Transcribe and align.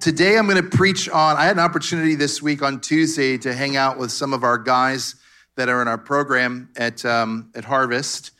today 0.00 0.38
I'm 0.38 0.46
going 0.46 0.62
to 0.62 0.76
preach 0.76 1.08
on. 1.08 1.36
I 1.36 1.44
had 1.44 1.56
an 1.56 1.62
opportunity 1.62 2.14
this 2.14 2.40
week 2.40 2.62
on 2.62 2.80
Tuesday 2.80 3.36
to 3.38 3.52
hang 3.52 3.76
out 3.76 3.98
with 3.98 4.12
some 4.12 4.32
of 4.32 4.44
our 4.44 4.58
guys 4.58 5.16
that 5.56 5.68
are 5.68 5.82
in 5.82 5.88
our 5.88 5.98
program 5.98 6.68
at 6.76 7.04
um, 7.04 7.50
at 7.54 7.64
Harvest, 7.64 8.30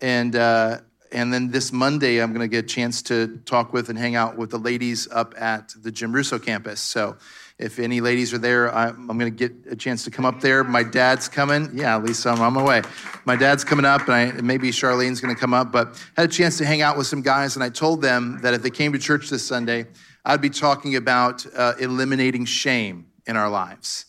and 0.00 0.34
uh, 0.34 0.78
and 1.12 1.32
then 1.32 1.50
this 1.50 1.72
Monday 1.72 2.20
I'm 2.20 2.32
going 2.32 2.48
to 2.48 2.48
get 2.48 2.64
a 2.64 2.68
chance 2.68 3.02
to 3.02 3.38
talk 3.44 3.72
with 3.72 3.90
and 3.90 3.98
hang 3.98 4.16
out 4.16 4.36
with 4.36 4.50
the 4.50 4.58
ladies 4.58 5.08
up 5.10 5.34
at 5.40 5.72
the 5.80 5.90
Jim 5.90 6.12
Russo 6.12 6.38
campus. 6.38 6.80
So. 6.80 7.16
If 7.56 7.78
any 7.78 8.00
ladies 8.00 8.34
are 8.34 8.38
there, 8.38 8.74
I'm, 8.74 9.06
going 9.06 9.20
to 9.20 9.30
get 9.30 9.52
a 9.70 9.76
chance 9.76 10.02
to 10.02 10.10
come 10.10 10.24
up 10.24 10.40
there. 10.40 10.64
My 10.64 10.82
dad's 10.82 11.28
coming. 11.28 11.70
Yeah, 11.72 11.96
least 11.98 12.26
I'm 12.26 12.40
on 12.40 12.52
my 12.52 12.64
way. 12.64 12.82
My 13.26 13.36
dad's 13.36 13.62
coming 13.62 13.84
up, 13.84 14.08
and 14.08 14.12
I, 14.12 14.32
maybe 14.40 14.72
Charlene's 14.72 15.20
going 15.20 15.32
to 15.32 15.40
come 15.40 15.54
up. 15.54 15.70
But 15.70 15.96
had 16.16 16.28
a 16.28 16.32
chance 16.32 16.58
to 16.58 16.66
hang 16.66 16.82
out 16.82 16.98
with 16.98 17.06
some 17.06 17.22
guys, 17.22 17.54
and 17.54 17.62
I 17.62 17.68
told 17.68 18.02
them 18.02 18.40
that 18.42 18.54
if 18.54 18.62
they 18.62 18.70
came 18.70 18.92
to 18.92 18.98
church 18.98 19.30
this 19.30 19.46
Sunday, 19.46 19.86
I'd 20.24 20.40
be 20.40 20.50
talking 20.50 20.96
about 20.96 21.44
uh, 21.54 21.74
eliminating 21.78 22.46
shame 22.46 23.06
in 23.26 23.36
our 23.36 23.50
lives, 23.50 24.06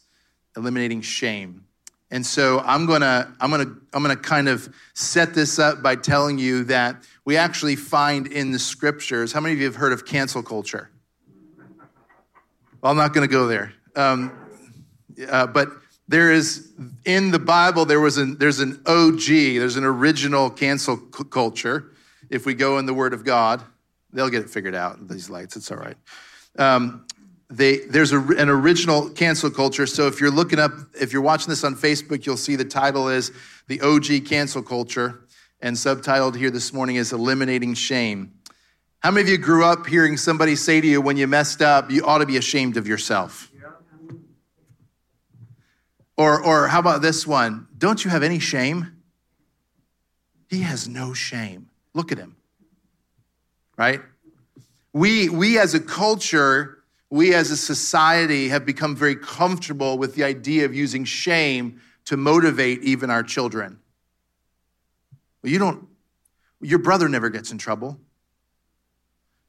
eliminating 0.55 1.02
shame. 1.02 1.66
And 2.12 2.26
so 2.26 2.60
I'm 2.60 2.86
gonna, 2.86 3.36
I'm 3.41 3.52
gonna, 3.52 3.76
I'm 3.94 4.02
gonna 4.02 4.16
kind 4.16 4.48
of 4.48 4.74
set 4.94 5.34
this 5.34 5.60
up 5.60 5.82
by 5.82 5.96
telling 5.96 6.38
you 6.38 6.64
that 6.66 7.04
we 7.26 7.36
actually 7.36 7.76
find 7.76 8.28
in 8.28 8.52
the 8.52 8.60
scriptures. 8.60 9.34
How 9.34 9.41
many 9.41 9.54
of 9.54 9.60
you 9.60 9.66
have 9.66 9.76
heard 9.76 9.91
of 9.91 10.05
cancel 10.05 10.41
culture? 10.41 10.91
Well, 12.82 12.91
I'm 12.91 12.98
not 12.98 13.13
gonna 13.13 13.27
go 13.27 13.48
there. 13.48 13.74
Um, 13.96 14.32
uh, 15.30 15.48
but 15.48 15.70
there 16.08 16.32
is 16.32 16.72
in 17.05 17.32
the 17.32 17.40
Bible 17.40 17.86
there 17.86 18.00
was 18.00 18.18
an 18.18 18.38
there's 18.38 18.60
an 18.60 18.82
OG, 18.86 19.26
there's 19.26 19.76
an 19.76 19.84
original 19.84 20.50
cancel 20.50 20.98
c- 20.98 21.24
culture. 21.30 21.91
If 22.30 22.46
we 22.46 22.54
go 22.54 22.77
in 22.77 22.86
the 22.86 22.93
Word 22.93 23.13
of 23.13 23.24
God, 23.26 23.63
They'll 24.16 24.30
get 24.30 24.44
it 24.44 24.49
figured 24.49 24.76
out. 24.76 25.10
These 25.10 25.30
lights, 25.30 25.58
it's 25.58 25.70
all 25.70 25.77
right. 25.77 25.98
Um, 26.58 27.05
they, 27.49 27.80
there's 27.80 28.13
a, 28.13 28.20
an 28.20 28.49
original 28.49 29.10
cancel 29.10 29.52
culture. 29.52 29.85
So 29.85 30.08
if 30.08 30.21
you're 30.21 30.32
looking 30.32 30.58
up, 30.58 30.71
if 30.99 31.12
you're 31.12 31.21
watching 31.21 31.49
this 31.49 31.66
on 31.66 31.76
Facebook, 31.76 32.26
you'll 32.26 32.38
see 32.38 32.55
the 32.55 32.66
title 32.66 33.10
is 33.10 33.34
the 33.68 33.82
OG 33.82 34.26
cancel 34.26 34.63
culture, 34.63 35.26
and 35.62 35.76
subtitled 35.76 36.38
here 36.38 36.49
this 36.49 36.71
morning 36.71 36.96
is 36.96 37.12
eliminating 37.12 37.74
shame. 37.74 38.34
How 38.99 39.12
many 39.12 39.24
of 39.24 39.30
you 39.30 39.38
grew 39.38 39.66
up 39.66 39.86
hearing 39.86 40.16
somebody 40.16 40.55
say 40.55 40.80
to 40.80 40.88
you 40.88 41.02
when 41.02 41.18
you 41.18 41.27
messed 41.27 41.62
up, 41.62 41.91
you 41.91 42.05
ought 42.05 42.20
to 42.20 42.26
be 42.26 42.38
ashamed 42.38 42.77
of 42.77 42.88
yourself? 42.88 43.52
Or, 46.18 46.41
or 46.41 46.70
how 46.70 46.80
about 46.80 47.02
this 47.02 47.27
one? 47.27 47.68
Don't 47.77 48.05
you 48.05 48.10
have 48.12 48.24
any 48.24 48.40
shame? 48.40 49.04
He 50.49 50.62
has 50.62 50.88
no 50.88 51.13
shame. 51.13 51.70
Look 51.93 52.13
at 52.13 52.18
him 52.18 52.38
right? 53.77 54.01
We, 54.93 55.29
we 55.29 55.59
as 55.59 55.73
a 55.73 55.79
culture, 55.79 56.84
we 57.09 57.34
as 57.34 57.51
a 57.51 57.57
society 57.57 58.49
have 58.49 58.65
become 58.65 58.95
very 58.95 59.15
comfortable 59.15 59.98
with 59.98 60.15
the 60.15 60.23
idea 60.23 60.65
of 60.65 60.73
using 60.73 61.04
shame 61.04 61.81
to 62.05 62.18
motivate 62.18 62.81
even 62.84 63.09
our 63.09 63.23
children. 63.23 63.79
Well, 65.41 65.51
you 65.51 65.59
don't, 65.59 65.88
your 66.62 66.79
brother 66.79 67.09
never 67.09 67.29
gets 67.29 67.51
in 67.51 67.57
trouble. 67.57 68.00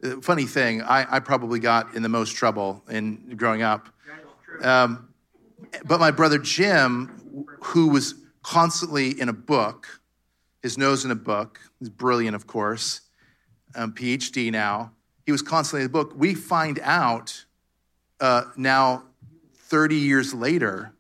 Uh, 0.03 0.21
funny 0.21 0.45
thing, 0.45 0.83
I, 0.83 1.17
I 1.17 1.21
probably 1.21 1.61
got 1.61 1.95
in 1.95 2.03
the 2.03 2.09
most 2.09 2.35
trouble 2.35 2.83
in 2.91 3.37
growing 3.37 3.63
up. 3.63 3.89
Um, 4.63 5.09
but 5.85 6.01
my 6.01 6.11
brother 6.11 6.39
Jim, 6.39 7.47
who 7.63 7.89
was 7.89 8.15
constantly 8.43 9.19
in 9.19 9.29
a 9.29 9.33
book, 9.33 10.01
his 10.63 10.77
nose 10.77 11.05
in 11.05 11.11
a 11.11 11.17
book, 11.17 11.61
he's 11.79 11.89
brilliant, 11.89 12.35
of 12.35 12.47
course 12.47 13.03
um, 13.77 13.93
PhD 13.93 14.51
now. 14.51 14.93
He 15.25 15.33
was 15.33 15.43
constantly 15.43 15.85
in 15.85 15.87
the 15.87 15.93
book. 15.93 16.13
We 16.17 16.35
find 16.35 16.81
out 16.83 17.45
uh, 18.21 18.45
now, 18.57 19.05
30 19.55 19.97
years 19.97 20.33
later, 20.33 20.93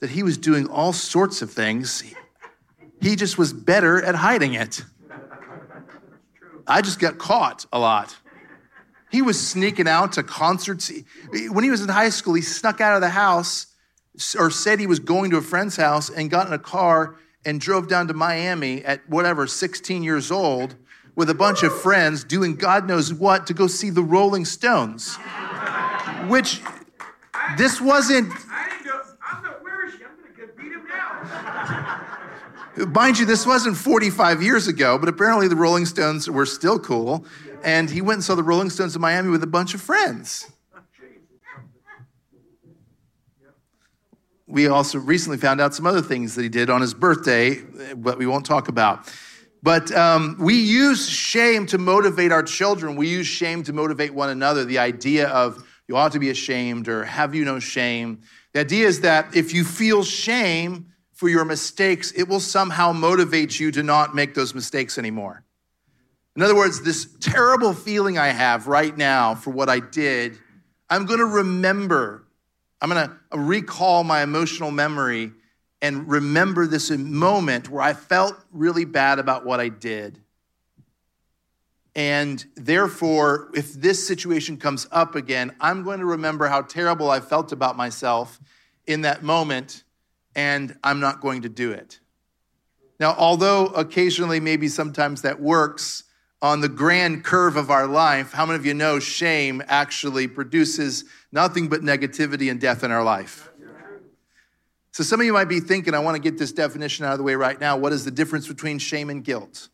that 0.00 0.10
he 0.10 0.22
was 0.22 0.38
doing 0.38 0.68
all 0.68 0.92
sorts 0.92 1.42
of 1.42 1.50
things. 1.50 2.04
He 3.00 3.16
just 3.16 3.38
was 3.38 3.52
better 3.52 4.02
at 4.02 4.14
hiding 4.14 4.54
it. 4.54 4.84
I 6.66 6.80
just 6.80 6.98
got 6.98 7.18
caught 7.18 7.66
a 7.72 7.78
lot. 7.78 8.16
He 9.10 9.22
was 9.22 9.40
sneaking 9.40 9.88
out 9.88 10.12
to 10.14 10.22
concerts. 10.22 10.90
When 11.50 11.64
he 11.64 11.70
was 11.70 11.82
in 11.82 11.88
high 11.88 12.08
school, 12.08 12.34
he 12.34 12.42
snuck 12.42 12.80
out 12.80 12.94
of 12.94 13.00
the 13.00 13.10
house 13.10 13.66
or 14.38 14.50
said 14.50 14.80
he 14.80 14.86
was 14.86 14.98
going 14.98 15.30
to 15.30 15.36
a 15.36 15.42
friend's 15.42 15.76
house 15.76 16.08
and 16.08 16.30
got 16.30 16.46
in 16.46 16.52
a 16.52 16.58
car 16.58 17.16
and 17.44 17.60
drove 17.60 17.88
down 17.88 18.08
to 18.08 18.14
Miami 18.14 18.84
at 18.84 19.08
whatever, 19.08 19.46
16 19.46 20.02
years 20.02 20.30
old, 20.30 20.76
with 21.16 21.30
a 21.30 21.34
bunch 21.34 21.62
of 21.62 21.78
friends 21.80 22.24
doing 22.24 22.56
God 22.56 22.86
knows 22.86 23.12
what 23.12 23.46
to 23.46 23.54
go 23.54 23.66
see 23.66 23.90
the 23.90 24.02
Rolling 24.02 24.44
Stones. 24.44 25.16
Which 26.26 26.60
this 27.56 27.80
wasn't. 27.80 28.32
Where 28.32 29.90
she 29.90 29.98
I'm 30.04 30.36
gonna 30.36 30.52
beat 30.56 30.72
him 30.72 30.86
down. 30.88 32.92
Mind 32.92 33.18
you, 33.18 33.26
this 33.26 33.46
wasn't 33.46 33.76
45 33.76 34.42
years 34.42 34.66
ago, 34.66 34.98
but 34.98 35.08
apparently 35.08 35.46
the 35.46 35.56
Rolling 35.56 35.86
Stones 35.86 36.28
were 36.28 36.46
still 36.46 36.78
cool. 36.78 37.24
And 37.62 37.88
he 37.88 38.00
went 38.00 38.16
and 38.16 38.24
saw 38.24 38.34
the 38.34 38.42
Rolling 38.42 38.68
Stones 38.68 38.94
in 38.94 39.00
Miami 39.00 39.30
with 39.30 39.42
a 39.42 39.48
bunch 39.48 39.74
of 39.74 39.80
friends. 39.80 40.50
We 44.46 44.68
also 44.68 44.98
recently 44.98 45.38
found 45.38 45.60
out 45.60 45.74
some 45.74 45.86
other 45.86 46.02
things 46.02 46.34
that 46.34 46.42
he 46.42 46.48
did 46.48 46.70
on 46.70 46.80
his 46.80 46.94
birthday, 46.94 47.56
eh, 47.56 47.94
but 47.96 48.18
we 48.18 48.26
won't 48.26 48.44
talk 48.44 48.68
about. 48.68 49.10
But 49.64 49.90
um, 49.92 50.36
we 50.38 50.60
use 50.60 51.08
shame 51.08 51.64
to 51.68 51.78
motivate 51.78 52.32
our 52.32 52.42
children. 52.42 52.96
We 52.96 53.08
use 53.08 53.26
shame 53.26 53.62
to 53.62 53.72
motivate 53.72 54.12
one 54.12 54.28
another. 54.28 54.66
The 54.66 54.76
idea 54.78 55.28
of 55.28 55.64
you 55.88 55.96
ought 55.96 56.12
to 56.12 56.18
be 56.18 56.28
ashamed 56.28 56.86
or 56.86 57.06
have 57.06 57.34
you 57.34 57.46
no 57.46 57.58
shame. 57.58 58.20
The 58.52 58.60
idea 58.60 58.86
is 58.86 59.00
that 59.00 59.34
if 59.34 59.54
you 59.54 59.64
feel 59.64 60.04
shame 60.04 60.92
for 61.14 61.30
your 61.30 61.46
mistakes, 61.46 62.12
it 62.12 62.28
will 62.28 62.40
somehow 62.40 62.92
motivate 62.92 63.58
you 63.58 63.70
to 63.70 63.82
not 63.82 64.14
make 64.14 64.34
those 64.34 64.54
mistakes 64.54 64.98
anymore. 64.98 65.44
In 66.36 66.42
other 66.42 66.54
words, 66.54 66.82
this 66.82 67.08
terrible 67.20 67.72
feeling 67.72 68.18
I 68.18 68.28
have 68.28 68.66
right 68.66 68.94
now 68.94 69.34
for 69.34 69.50
what 69.50 69.70
I 69.70 69.80
did, 69.80 70.38
I'm 70.90 71.06
going 71.06 71.20
to 71.20 71.24
remember, 71.24 72.26
I'm 72.82 72.90
going 72.90 73.08
to 73.08 73.38
recall 73.38 74.04
my 74.04 74.22
emotional 74.22 74.70
memory 74.70 75.32
and 75.84 76.08
remember 76.08 76.66
this 76.66 76.90
moment 76.90 77.68
where 77.68 77.82
I 77.82 77.92
felt 77.92 78.42
really 78.52 78.86
bad 78.86 79.18
about 79.18 79.44
what 79.44 79.60
I 79.60 79.68
did. 79.68 80.18
And 81.94 82.42
therefore, 82.56 83.50
if 83.52 83.74
this 83.74 84.04
situation 84.04 84.56
comes 84.56 84.86
up 84.90 85.14
again, 85.14 85.54
I'm 85.60 85.82
going 85.82 85.98
to 85.98 86.06
remember 86.06 86.46
how 86.48 86.62
terrible 86.62 87.10
I 87.10 87.20
felt 87.20 87.52
about 87.52 87.76
myself 87.76 88.40
in 88.86 89.02
that 89.02 89.22
moment, 89.22 89.84
and 90.34 90.74
I'm 90.82 91.00
not 91.00 91.20
going 91.20 91.42
to 91.42 91.50
do 91.50 91.72
it. 91.72 92.00
Now, 92.98 93.14
although 93.18 93.66
occasionally, 93.66 94.40
maybe 94.40 94.68
sometimes 94.68 95.20
that 95.20 95.38
works 95.38 96.04
on 96.40 96.62
the 96.62 96.68
grand 96.70 97.24
curve 97.24 97.56
of 97.56 97.70
our 97.70 97.86
life, 97.86 98.32
how 98.32 98.46
many 98.46 98.56
of 98.56 98.64
you 98.64 98.72
know 98.72 99.00
shame 99.00 99.62
actually 99.68 100.28
produces 100.28 101.04
nothing 101.30 101.68
but 101.68 101.82
negativity 101.82 102.50
and 102.50 102.58
death 102.58 102.82
in 102.82 102.90
our 102.90 103.04
life? 103.04 103.50
So 104.94 105.02
some 105.02 105.18
of 105.18 105.26
you 105.26 105.32
might 105.32 105.48
be 105.48 105.58
thinking, 105.58 105.92
I 105.92 105.98
want 105.98 106.14
to 106.14 106.22
get 106.22 106.38
this 106.38 106.52
definition 106.52 107.04
out 107.04 107.10
of 107.10 107.18
the 107.18 107.24
way 107.24 107.34
right 107.34 107.58
now. 107.58 107.76
What 107.76 107.92
is 107.92 108.04
the 108.04 108.12
difference 108.12 108.46
between 108.46 108.78
shame 108.78 109.10
and 109.10 109.24
guilt? 109.24 109.68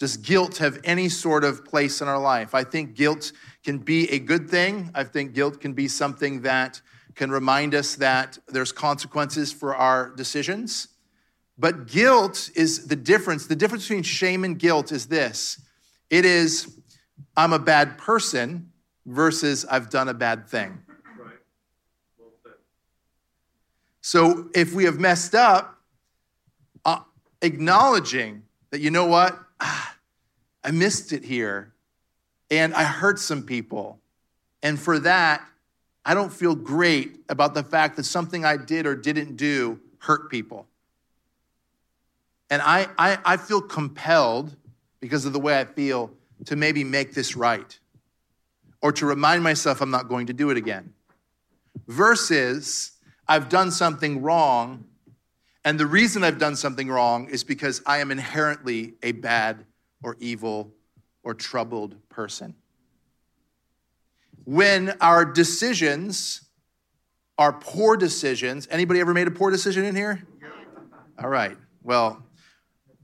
Does 0.00 0.16
guilt 0.16 0.56
have 0.56 0.80
any 0.82 1.08
sort 1.08 1.44
of 1.44 1.64
place 1.64 2.00
in 2.00 2.08
our 2.08 2.18
life? 2.18 2.52
I 2.52 2.64
think 2.64 2.96
guilt 2.96 3.30
can 3.62 3.78
be 3.78 4.10
a 4.10 4.18
good 4.18 4.50
thing. 4.50 4.90
I 4.92 5.04
think 5.04 5.34
guilt 5.34 5.60
can 5.60 5.72
be 5.72 5.86
something 5.86 6.42
that 6.42 6.80
can 7.14 7.30
remind 7.30 7.76
us 7.76 7.94
that 7.94 8.38
there's 8.48 8.72
consequences 8.72 9.52
for 9.52 9.76
our 9.76 10.10
decisions. 10.16 10.88
But 11.56 11.86
guilt 11.86 12.50
is 12.56 12.88
the 12.88 12.96
difference. 12.96 13.46
The 13.46 13.54
difference 13.54 13.84
between 13.84 14.02
shame 14.02 14.42
and 14.42 14.58
guilt 14.58 14.90
is 14.90 15.06
this 15.06 15.62
it 16.10 16.24
is, 16.24 16.76
I'm 17.36 17.52
a 17.52 17.60
bad 17.60 17.98
person 17.98 18.72
versus 19.06 19.64
I've 19.64 19.90
done 19.90 20.08
a 20.08 20.14
bad 20.14 20.48
thing. 20.48 20.82
So 24.00 24.48
if 24.54 24.72
we 24.72 24.84
have 24.84 24.98
messed 24.98 25.34
up, 25.34 25.78
uh, 26.84 27.00
acknowledging 27.42 28.42
that, 28.70 28.80
you 28.80 28.90
know 28.90 29.06
what, 29.06 29.38
ah, 29.60 29.96
I 30.64 30.70
missed 30.70 31.12
it 31.12 31.24
here 31.24 31.72
and 32.50 32.74
I 32.74 32.84
hurt 32.84 33.18
some 33.18 33.42
people. 33.42 33.98
And 34.62 34.78
for 34.78 34.98
that, 35.00 35.46
I 36.04 36.14
don't 36.14 36.32
feel 36.32 36.54
great 36.54 37.20
about 37.28 37.54
the 37.54 37.62
fact 37.62 37.96
that 37.96 38.04
something 38.04 38.44
I 38.44 38.56
did 38.56 38.86
or 38.86 38.96
didn't 38.96 39.36
do 39.36 39.80
hurt 39.98 40.30
people. 40.30 40.66
And 42.48 42.62
I, 42.62 42.88
I, 42.98 43.18
I 43.24 43.36
feel 43.36 43.60
compelled, 43.60 44.56
because 45.00 45.24
of 45.24 45.32
the 45.32 45.40
way 45.40 45.58
I 45.58 45.64
feel, 45.64 46.10
to 46.46 46.56
maybe 46.56 46.84
make 46.84 47.14
this 47.14 47.36
right 47.36 47.78
or 48.82 48.92
to 48.92 49.06
remind 49.06 49.42
myself 49.42 49.80
I'm 49.80 49.90
not 49.90 50.08
going 50.08 50.26
to 50.26 50.32
do 50.32 50.50
it 50.50 50.56
again. 50.56 50.92
Versus, 51.86 52.92
I've 53.30 53.48
done 53.48 53.70
something 53.70 54.22
wrong. 54.22 54.86
And 55.64 55.78
the 55.78 55.86
reason 55.86 56.24
I've 56.24 56.38
done 56.38 56.56
something 56.56 56.88
wrong 56.88 57.28
is 57.28 57.44
because 57.44 57.80
I 57.86 57.98
am 57.98 58.10
inherently 58.10 58.94
a 59.04 59.12
bad 59.12 59.64
or 60.02 60.16
evil 60.18 60.72
or 61.22 61.34
troubled 61.34 61.96
person. 62.08 62.56
when 64.44 64.96
our 65.00 65.24
decisions 65.24 66.42
are 67.38 67.52
poor 67.52 67.96
decisions. 67.96 68.66
Anybody 68.70 68.98
ever 68.98 69.14
made 69.14 69.28
a 69.28 69.30
poor 69.30 69.50
decision 69.50 69.84
in 69.84 69.94
here? 69.94 70.26
All 71.22 71.28
right. 71.28 71.56
Well, 71.84 72.22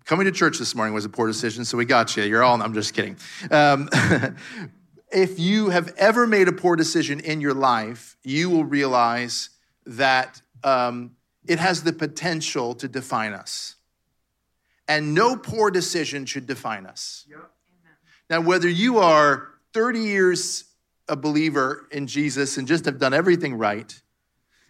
coming 0.05 0.25
to 0.25 0.33
church 0.33 0.59
this 0.59 0.75
morning 0.75 0.93
was 0.93 1.05
a 1.05 1.09
poor 1.09 1.29
decision, 1.29 1.65
so 1.65 1.79
we 1.79 1.85
got 1.85 2.17
you. 2.17 2.25
You're 2.25 2.43
all, 2.43 2.61
I'm 2.61 2.75
just 2.75 2.95
kidding. 2.95 3.17
Um, 3.51 3.89
if 5.13 5.39
you 5.39 5.71
have 5.71 5.95
ever 5.97 6.27
made 6.27 6.49
a 6.49 6.53
poor 6.53 6.75
decision 6.75 7.21
in 7.21 7.41
your 7.41 7.55
life, 7.55 8.17
you 8.25 8.51
will 8.51 8.65
realize 8.65 9.51
that 9.87 10.41
um, 10.65 11.13
it 11.47 11.59
has 11.59 11.83
the 11.83 11.93
potential 11.93 12.75
to 12.75 12.89
define 12.89 13.33
us. 13.33 13.77
And 14.89 15.15
no 15.15 15.37
poor 15.37 15.71
decision 15.71 16.27
should 16.27 16.47
define 16.47 16.87
us. 16.87 17.25
Yep. 17.29 17.51
Now, 18.29 18.41
whether 18.41 18.69
you 18.69 18.99
are 18.99 19.49
30 19.73 20.01
years 20.01 20.65
a 21.09 21.17
believer 21.17 21.87
in 21.93 22.07
Jesus 22.07 22.57
and 22.57 22.67
just 22.67 22.85
have 22.85 22.99
done 22.99 23.15
everything 23.15 23.55
right, 23.55 24.01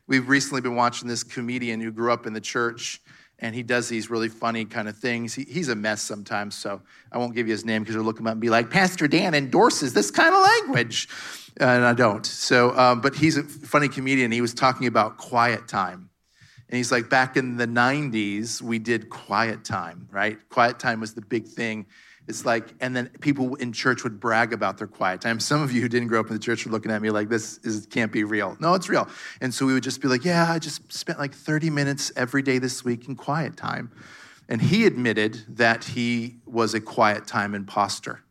we've 0.07 0.29
recently 0.29 0.61
been 0.61 0.75
watching 0.75 1.09
this 1.09 1.23
comedian 1.23 1.81
who 1.81 1.91
grew 1.91 2.13
up 2.13 2.27
in 2.27 2.33
the 2.33 2.41
church 2.41 3.01
and 3.39 3.55
he 3.55 3.63
does 3.63 3.89
these 3.89 4.11
really 4.11 4.29
funny 4.29 4.65
kind 4.65 4.89
of 4.89 4.97
things. 4.97 5.35
He, 5.35 5.45
he's 5.45 5.69
a 5.69 5.75
mess 5.75 6.01
sometimes, 6.01 6.55
so 6.55 6.81
I 7.13 7.19
won't 7.19 7.35
give 7.35 7.47
you 7.47 7.53
his 7.53 7.65
name 7.65 7.83
because 7.83 7.95
you'll 7.95 8.05
look 8.05 8.19
him 8.19 8.27
up 8.27 8.33
and 8.33 8.41
be 8.41 8.51
like, 8.51 8.71
Pastor 8.71 9.07
Dan 9.07 9.35
endorses 9.35 9.93
this 9.93 10.11
kind 10.11 10.35
of 10.35 10.43
language. 10.43 11.09
And 11.59 11.85
I 11.85 11.95
don't. 11.95 12.25
So, 12.25 12.77
um, 12.77 13.01
but 13.01 13.15
he's 13.15 13.37
a 13.37 13.43
funny 13.43 13.89
comedian. 13.89 14.31
He 14.31 14.41
was 14.41 14.55
talking 14.55 14.87
about 14.87 15.17
quiet 15.19 15.69
time. 15.69 16.11
And 16.69 16.77
he's 16.77 16.91
like, 16.91 17.09
back 17.09 17.37
in 17.37 17.57
the 17.57 17.67
90s, 17.67 18.61
we 18.61 18.79
did 18.79 19.09
quiet 19.09 19.65
time, 19.65 20.09
right? 20.11 20.37
Quiet 20.49 20.79
time 20.79 21.01
was 21.01 21.15
the 21.15 21.21
big 21.21 21.47
thing. 21.47 21.87
It's 22.29 22.45
like, 22.45 22.75
and 22.81 22.95
then 22.97 23.09
people 23.21 23.55
in 23.57 23.73
church 23.73 24.03
would 24.03 24.19
brag 24.19 24.53
about 24.53 24.79
their 24.79 24.87
quiet 24.87 25.21
time. 25.21 25.39
Some 25.39 25.63
of 25.63 25.73
you 25.73 25.81
who 25.81 25.89
didn't 25.89 26.09
grow 26.09 26.21
up 26.21 26.27
in 26.27 26.33
the 26.33 26.41
church 26.41 26.67
were 26.67 26.73
looking 26.73 26.91
at 26.91 27.01
me 27.01 27.11
like, 27.11 27.29
this 27.29 27.59
is, 27.59 27.87
can't 27.87 28.11
be 28.11 28.25
real. 28.25 28.57
No, 28.59 28.75
it's 28.75 28.89
real. 28.89 29.09
And 29.41 29.55
so 29.55 29.65
we 29.65 29.73
would 29.73 29.85
just 29.85 30.01
be 30.01 30.09
like, 30.09 30.25
yeah, 30.25 30.51
I 30.51 30.59
just 30.59 30.93
spent 30.93 31.19
like 31.19 31.35
30 31.35 31.71
minutes 31.71 32.11
every 32.17 32.43
day 32.43 32.59
this 32.59 32.85
week 32.85 33.09
in 33.09 33.15
quiet 33.15 33.57
time. 33.57 33.93
And 34.49 34.61
he 34.61 34.87
admitted 34.87 35.45
that 35.49 35.85
he 35.85 36.37
was 36.47 36.75
a 36.75 36.81
quiet 36.81 37.27
time 37.27 37.55
imposter 37.55 38.23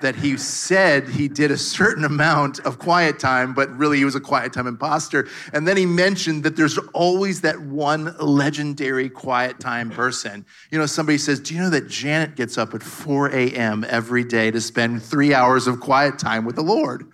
that 0.00 0.16
he 0.16 0.36
said 0.36 1.08
he 1.08 1.28
did 1.28 1.50
a 1.50 1.56
certain 1.56 2.04
amount 2.04 2.60
of 2.60 2.78
quiet 2.78 3.18
time, 3.18 3.54
but 3.54 3.70
really 3.76 3.98
he 3.98 4.04
was 4.04 4.14
a 4.14 4.20
quiet 4.20 4.52
time 4.52 4.66
imposter. 4.66 5.28
And 5.52 5.66
then 5.66 5.76
he 5.76 5.86
mentioned 5.86 6.44
that 6.44 6.56
there's 6.56 6.78
always 6.92 7.40
that 7.42 7.60
one 7.60 8.14
legendary 8.18 9.08
quiet 9.08 9.60
time 9.60 9.90
person. 9.90 10.44
You 10.70 10.78
know, 10.78 10.86
somebody 10.86 11.18
says, 11.18 11.40
Do 11.40 11.54
you 11.54 11.60
know 11.60 11.70
that 11.70 11.88
Janet 11.88 12.36
gets 12.36 12.58
up 12.58 12.74
at 12.74 12.82
4 12.82 13.30
a.m. 13.30 13.84
every 13.88 14.24
day 14.24 14.50
to 14.50 14.60
spend 14.60 15.02
three 15.02 15.32
hours 15.32 15.66
of 15.66 15.80
quiet 15.80 16.18
time 16.18 16.44
with 16.44 16.56
the 16.56 16.62
Lord? 16.62 17.06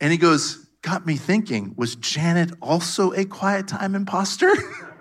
And 0.00 0.12
he 0.12 0.18
goes, 0.18 0.66
Got 0.82 1.06
me 1.06 1.16
thinking, 1.16 1.74
was 1.76 1.96
Janet 1.96 2.52
also 2.62 3.12
a 3.12 3.24
quiet 3.24 3.66
time 3.66 3.94
imposter? 3.96 4.52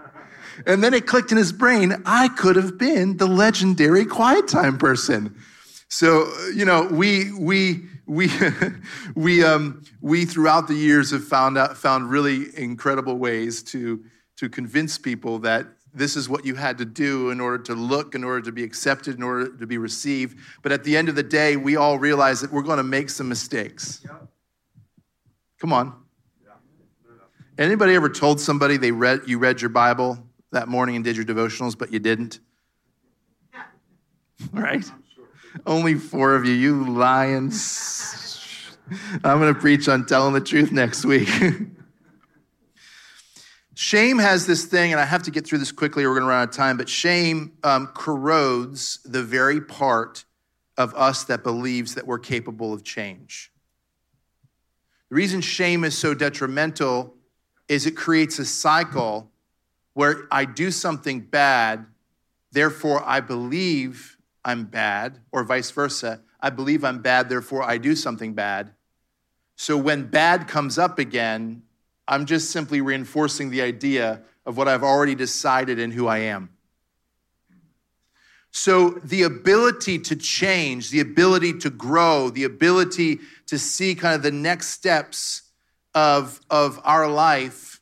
and 0.65 0.83
then 0.83 0.94
it 0.94 1.06
clicked 1.06 1.31
in 1.31 1.38
his 1.38 1.51
brain, 1.51 2.01
I 2.06 2.30
could 2.30 2.56
have 2.56 2.77
been 2.77 3.18
the 3.18 3.27
legendary 3.27 4.06
quiet 4.06 4.48
time 4.48 4.77
person. 4.80 5.36
So, 5.90 6.32
you 6.54 6.66
know, 6.66 6.84
we, 6.84 7.32
we, 7.32 7.84
we, 8.06 8.30
we, 9.16 9.44
um, 9.44 9.84
we 10.02 10.26
throughout 10.26 10.68
the 10.68 10.74
years 10.74 11.12
have 11.12 11.24
found 11.24 11.58
out, 11.58 11.78
found 11.78 12.10
really 12.10 12.48
incredible 12.58 13.18
ways 13.18 13.64
to, 13.64 14.04
to 14.38 14.50
convince 14.50 14.98
people 14.98 15.40
that 15.40 15.68
this 15.94 16.18
is 16.18 16.28
what 16.28 16.46
you 16.46 16.56
had 16.56 16.78
to 16.78 16.86
do 16.86 17.30
in 17.30 17.40
order 17.40 17.58
to 17.64 17.74
look, 17.74 18.16
in 18.16 18.24
order 18.24 18.42
to 18.42 18.52
be 18.52 18.64
accepted, 18.64 19.16
in 19.16 19.24
order 19.24 19.56
to 19.58 19.66
be 19.66 19.78
received. 19.78 20.38
But 20.62 20.74
at 20.74 20.84
the 20.84 20.98
end 20.98 21.08
of 21.08 21.16
the 21.16 21.24
day, 21.24 21.56
we 21.56 21.78
all 21.78 21.98
realize 21.98 22.42
that 22.42 22.52
we're 22.52 22.64
going 22.64 22.78
to 22.78 22.84
make 22.84 23.10
some 23.10 23.30
mistakes. 23.30 24.06
Come 25.60 25.72
on. 25.72 25.96
Anybody 27.58 27.96
ever 27.96 28.10
told 28.10 28.42
somebody 28.42 28.76
they 28.76 28.92
read 28.92 29.22
you 29.28 29.40
read 29.40 29.62
your 29.62 29.70
Bible 29.70 30.22
that 30.52 30.68
morning 30.68 30.98
and 30.98 31.06
did 31.06 31.16
your 31.16 31.26
devotionals, 31.26 31.78
but 31.78 31.92
you 31.92 32.00
didn't? 32.00 32.40
Right? 34.52 34.84
Only 35.66 35.96
four 35.96 36.36
of 36.36 36.46
you, 36.46 36.54
you 36.54 36.90
lions. 36.90 38.78
I'm 39.24 39.40
going 39.40 39.54
to 39.54 39.60
preach 39.60 39.88
on 39.88 40.06
telling 40.06 40.34
the 40.34 40.42
truth 40.42 40.72
next 40.72 41.06
week. 41.06 41.30
shame 43.75 44.18
has 44.18 44.48
this 44.48 44.66
thing, 44.66 44.92
and 44.92 45.00
I 45.00 45.06
have 45.06 45.24
to 45.24 45.31
get 45.31 45.46
through 45.46 45.60
this 45.60 45.72
quickly 45.72 46.04
or 46.04 46.10
we're 46.10 46.16
going 46.16 46.28
to 46.28 46.30
run 46.30 46.42
out 46.42 46.50
of 46.50 46.56
time, 46.56 46.78
but 46.78 46.90
shame 46.90 47.54
um, 47.63 47.88
corrodes 47.88 49.00
the 49.06 49.24
very 49.24 49.62
part 49.62 50.25
of 50.78 50.94
us 50.96 51.24
that 51.25 51.44
believes 51.44 51.96
that 51.96 52.06
we're 52.06 52.19
capable 52.19 52.74
of 52.74 52.84
change. 52.84 53.51
The 55.10 55.16
reason 55.16 55.42
shame 55.42 55.84
is 55.84 55.98
so 55.98 56.13
detrimental 56.13 57.13
is 57.68 57.86
it 57.86 57.92
creates 57.92 58.40
a 58.40 58.46
cycle 58.46 59.31
where 59.94 60.28
I 60.30 60.46
do 60.46 60.72
something 60.72 61.22
bad, 61.22 61.86
therefore 62.51 63.04
I 63.06 63.22
believe 63.22 64.14
I'm 64.45 64.65
bad, 64.65 65.19
or 65.31 65.44
vice 65.44 65.71
versa. 65.71 66.21
I 66.39 66.51
believe 66.51 66.83
I'm 66.83 67.01
bad, 67.01 67.27
therefore 67.27 67.63
I 67.63 67.80
do 67.80 67.95
something 67.95 68.33
bad. 68.33 68.71
So 69.56 69.75
when 69.75 70.06
bad 70.06 70.47
comes 70.47 70.77
up 70.77 71.00
again, 71.00 71.63
I'm 72.07 72.25
just 72.25 72.51
simply 72.51 72.80
reinforcing 72.81 73.50
the 73.50 73.63
idea 73.63 74.21
of 74.45 74.56
what 74.56 74.68
I've 74.68 74.83
already 74.83 75.15
decided 75.15 75.80
in 75.80 75.92
who 75.92 76.07
I 76.07 76.19
am. 76.19 76.50
So 78.51 78.92
the 79.03 79.24
ability 79.24 80.00
to 80.00 80.15
change, 80.15 80.91
the 80.91 81.00
ability 81.00 81.57
to 81.59 81.69
grow, 81.69 82.30
the 82.30 82.44
ability 82.44 83.19
to 83.48 83.57
see 83.57 83.95
kind 83.95 84.15
of 84.15 84.21
the 84.21 84.31
next 84.31 84.68
steps 84.68 85.41
of, 85.94 86.39
of 86.50 86.80
our 86.83 87.09
life 87.09 87.81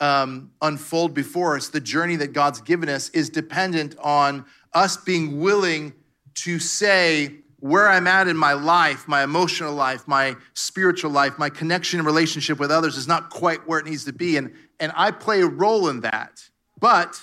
um, 0.00 0.50
unfold 0.60 1.14
before 1.14 1.56
us, 1.56 1.68
the 1.68 1.80
journey 1.80 2.16
that 2.16 2.32
God's 2.32 2.60
given 2.60 2.88
us 2.88 3.10
is 3.10 3.30
dependent 3.30 3.96
on 4.00 4.44
us 4.72 4.96
being 4.96 5.40
willing 5.40 5.92
to 6.34 6.58
say 6.58 7.36
where 7.60 7.88
I'm 7.88 8.06
at 8.06 8.26
in 8.26 8.36
my 8.36 8.54
life, 8.54 9.06
my 9.06 9.22
emotional 9.22 9.74
life, 9.74 10.08
my 10.08 10.36
spiritual 10.54 11.10
life, 11.10 11.38
my 11.38 11.50
connection 11.50 12.00
and 12.00 12.06
relationship 12.06 12.58
with 12.58 12.70
others 12.70 12.96
is 12.96 13.06
not 13.06 13.30
quite 13.30 13.68
where 13.68 13.78
it 13.78 13.84
needs 13.84 14.04
to 14.06 14.12
be. 14.12 14.36
And, 14.38 14.54
and 14.80 14.92
I 14.96 15.10
play 15.10 15.42
a 15.42 15.46
role 15.46 15.88
in 15.88 16.00
that. 16.00 16.48
But 16.78 17.20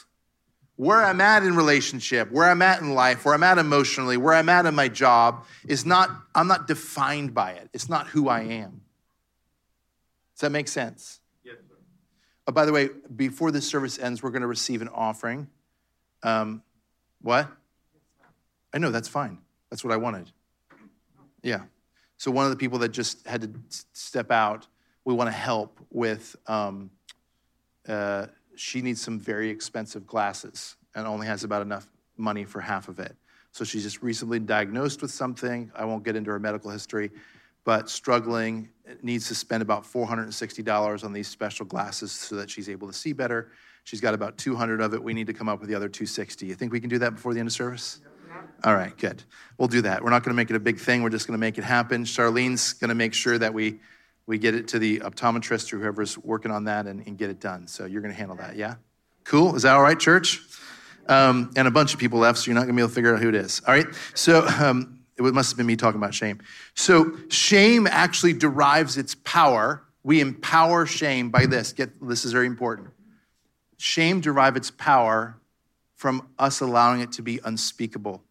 where 0.75 1.03
I'm 1.03 1.21
at 1.21 1.41
in 1.41 1.55
relationship, 1.55 2.31
where 2.31 2.47
I'm 2.47 2.61
at 2.61 2.81
in 2.81 2.93
life, 2.93 3.25
where 3.25 3.33
I'm 3.33 3.41
at 3.41 3.57
emotionally, 3.57 4.15
where 4.15 4.35
I'm 4.35 4.47
at 4.47 4.67
in 4.67 4.75
my 4.75 4.87
job 4.87 5.45
is 5.67 5.87
not, 5.87 6.11
I'm 6.35 6.47
not 6.47 6.67
defined 6.67 7.33
by 7.33 7.53
it. 7.53 7.69
It's 7.73 7.89
not 7.89 8.07
who 8.07 8.29
I 8.29 8.41
am. 8.41 8.81
Does 10.35 10.41
that 10.41 10.51
make 10.51 10.67
sense? 10.67 11.19
Yes, 11.43 11.55
sir. 11.67 11.75
Oh, 12.45 12.51
by 12.51 12.65
the 12.65 12.71
way, 12.71 12.89
before 13.15 13.49
this 13.49 13.67
service 13.67 13.97
ends, 13.97 14.21
we're 14.21 14.29
going 14.29 14.43
to 14.43 14.47
receive 14.47 14.83
an 14.83 14.89
offering. 14.89 15.47
Um, 16.21 16.61
what? 17.21 17.49
I 18.73 18.77
know, 18.77 18.91
that's 18.91 19.07
fine. 19.07 19.39
That's 19.69 19.83
what 19.83 19.93
I 19.93 19.97
wanted. 19.97 20.31
Yeah. 21.41 21.63
So 22.17 22.31
one 22.31 22.45
of 22.45 22.51
the 22.51 22.57
people 22.57 22.79
that 22.79 22.89
just 22.89 23.25
had 23.27 23.41
to 23.41 23.49
step 23.93 24.31
out, 24.31 24.67
we 25.05 25.13
want 25.13 25.27
to 25.27 25.35
help 25.35 25.79
with, 25.91 26.35
um, 26.47 26.89
uh, 27.87 28.27
she 28.55 28.81
needs 28.81 29.01
some 29.01 29.19
very 29.19 29.49
expensive 29.49 30.05
glasses 30.07 30.75
and 30.95 31.07
only 31.07 31.27
has 31.27 31.43
about 31.43 31.61
enough 31.61 31.87
money 32.17 32.43
for 32.43 32.59
half 32.59 32.89
of 32.89 32.99
it. 32.99 33.15
So 33.51 33.63
she's 33.63 33.83
just 33.83 34.01
recently 34.01 34.39
diagnosed 34.39 35.01
with 35.01 35.11
something. 35.11 35.71
I 35.75 35.85
won't 35.85 36.03
get 36.03 36.15
into 36.15 36.31
her 36.31 36.39
medical 36.39 36.69
history, 36.69 37.11
but 37.63 37.89
struggling, 37.89 38.69
needs 39.01 39.27
to 39.27 39.35
spend 39.35 39.61
about 39.61 39.83
$460 39.83 41.03
on 41.03 41.13
these 41.13 41.27
special 41.27 41.65
glasses 41.65 42.11
so 42.11 42.35
that 42.35 42.49
she's 42.49 42.69
able 42.69 42.87
to 42.87 42.93
see 42.93 43.13
better. 43.13 43.51
She's 43.83 44.01
got 44.01 44.13
about 44.13 44.37
200 44.37 44.81
of 44.81 44.93
it. 44.93 45.01
We 45.01 45.13
need 45.13 45.27
to 45.27 45.33
come 45.33 45.49
up 45.49 45.59
with 45.59 45.69
the 45.69 45.75
other 45.75 45.89
260. 45.89 46.45
You 46.45 46.55
think 46.55 46.71
we 46.71 46.79
can 46.79 46.89
do 46.89 46.99
that 46.99 47.15
before 47.15 47.33
the 47.33 47.39
end 47.39 47.47
of 47.47 47.53
service? 47.53 48.01
All 48.63 48.75
right, 48.75 48.97
good. 48.97 49.23
We'll 49.57 49.67
do 49.67 49.81
that. 49.81 50.03
We're 50.03 50.09
not 50.09 50.23
going 50.23 50.31
to 50.31 50.35
make 50.35 50.49
it 50.49 50.55
a 50.55 50.59
big 50.59 50.79
thing. 50.79 51.03
We're 51.03 51.09
just 51.09 51.27
going 51.27 51.37
to 51.37 51.39
make 51.39 51.57
it 51.57 51.63
happen. 51.63 52.03
Charlene's 52.03 52.73
going 52.73 52.89
to 52.89 52.95
make 52.95 53.13
sure 53.13 53.37
that 53.37 53.53
we 53.53 53.79
we 54.27 54.37
get 54.37 54.53
it 54.53 54.67
to 54.69 54.79
the 54.79 54.99
optometrist 54.99 55.71
or 55.71 55.79
whoever's 55.79 56.17
working 56.17 56.51
on 56.51 56.65
that 56.65 56.85
and, 56.85 57.05
and 57.07 57.17
get 57.17 57.29
it 57.29 57.39
done. 57.39 57.65
So 57.65 57.85
you're 57.85 58.01
going 58.01 58.13
to 58.13 58.17
handle 58.17 58.35
that, 58.37 58.57
yeah? 58.57 58.75
Cool. 59.23 59.55
Is 59.55 59.63
that 59.63 59.73
all 59.73 59.81
right, 59.81 59.97
church? 59.97 60.41
Um, 61.07 61.51
and 61.55 61.65
a 61.67 61.71
bunch 61.71 61.93
of 61.93 61.99
people 61.99 62.19
left, 62.19 62.39
so 62.39 62.47
you're 62.47 62.55
not 62.55 62.61
going 62.61 62.75
to 62.75 62.75
be 62.75 62.81
able 62.81 62.89
to 62.89 62.95
figure 62.95 63.15
out 63.15 63.21
who 63.21 63.29
it 63.29 63.35
is. 63.35 63.61
All 63.65 63.73
right. 63.73 63.87
So 64.13 64.45
um, 64.45 64.99
it 65.17 65.33
must 65.33 65.51
have 65.51 65.57
been 65.57 65.65
me 65.65 65.77
talking 65.77 65.99
about 65.99 66.13
shame. 66.13 66.41
So 66.75 67.15
shame 67.29 67.87
actually 67.87 68.33
derives 68.33 68.97
its 68.97 69.15
power. 69.15 69.83
We 70.03 70.19
empower 70.19 70.85
shame 70.85 71.29
by 71.29 71.45
this. 71.45 71.71
Get 71.71 71.89
this 72.05 72.25
is 72.25 72.33
very 72.33 72.47
important. 72.47 72.89
Shame 73.77 74.19
derives 74.19 74.57
its 74.57 74.71
power 74.71 75.37
from 75.97 76.29
us 76.37 76.61
allowing 76.61 77.01
it 77.01 77.11
to 77.11 77.21
be 77.23 77.39
unspeakable. 77.43 78.23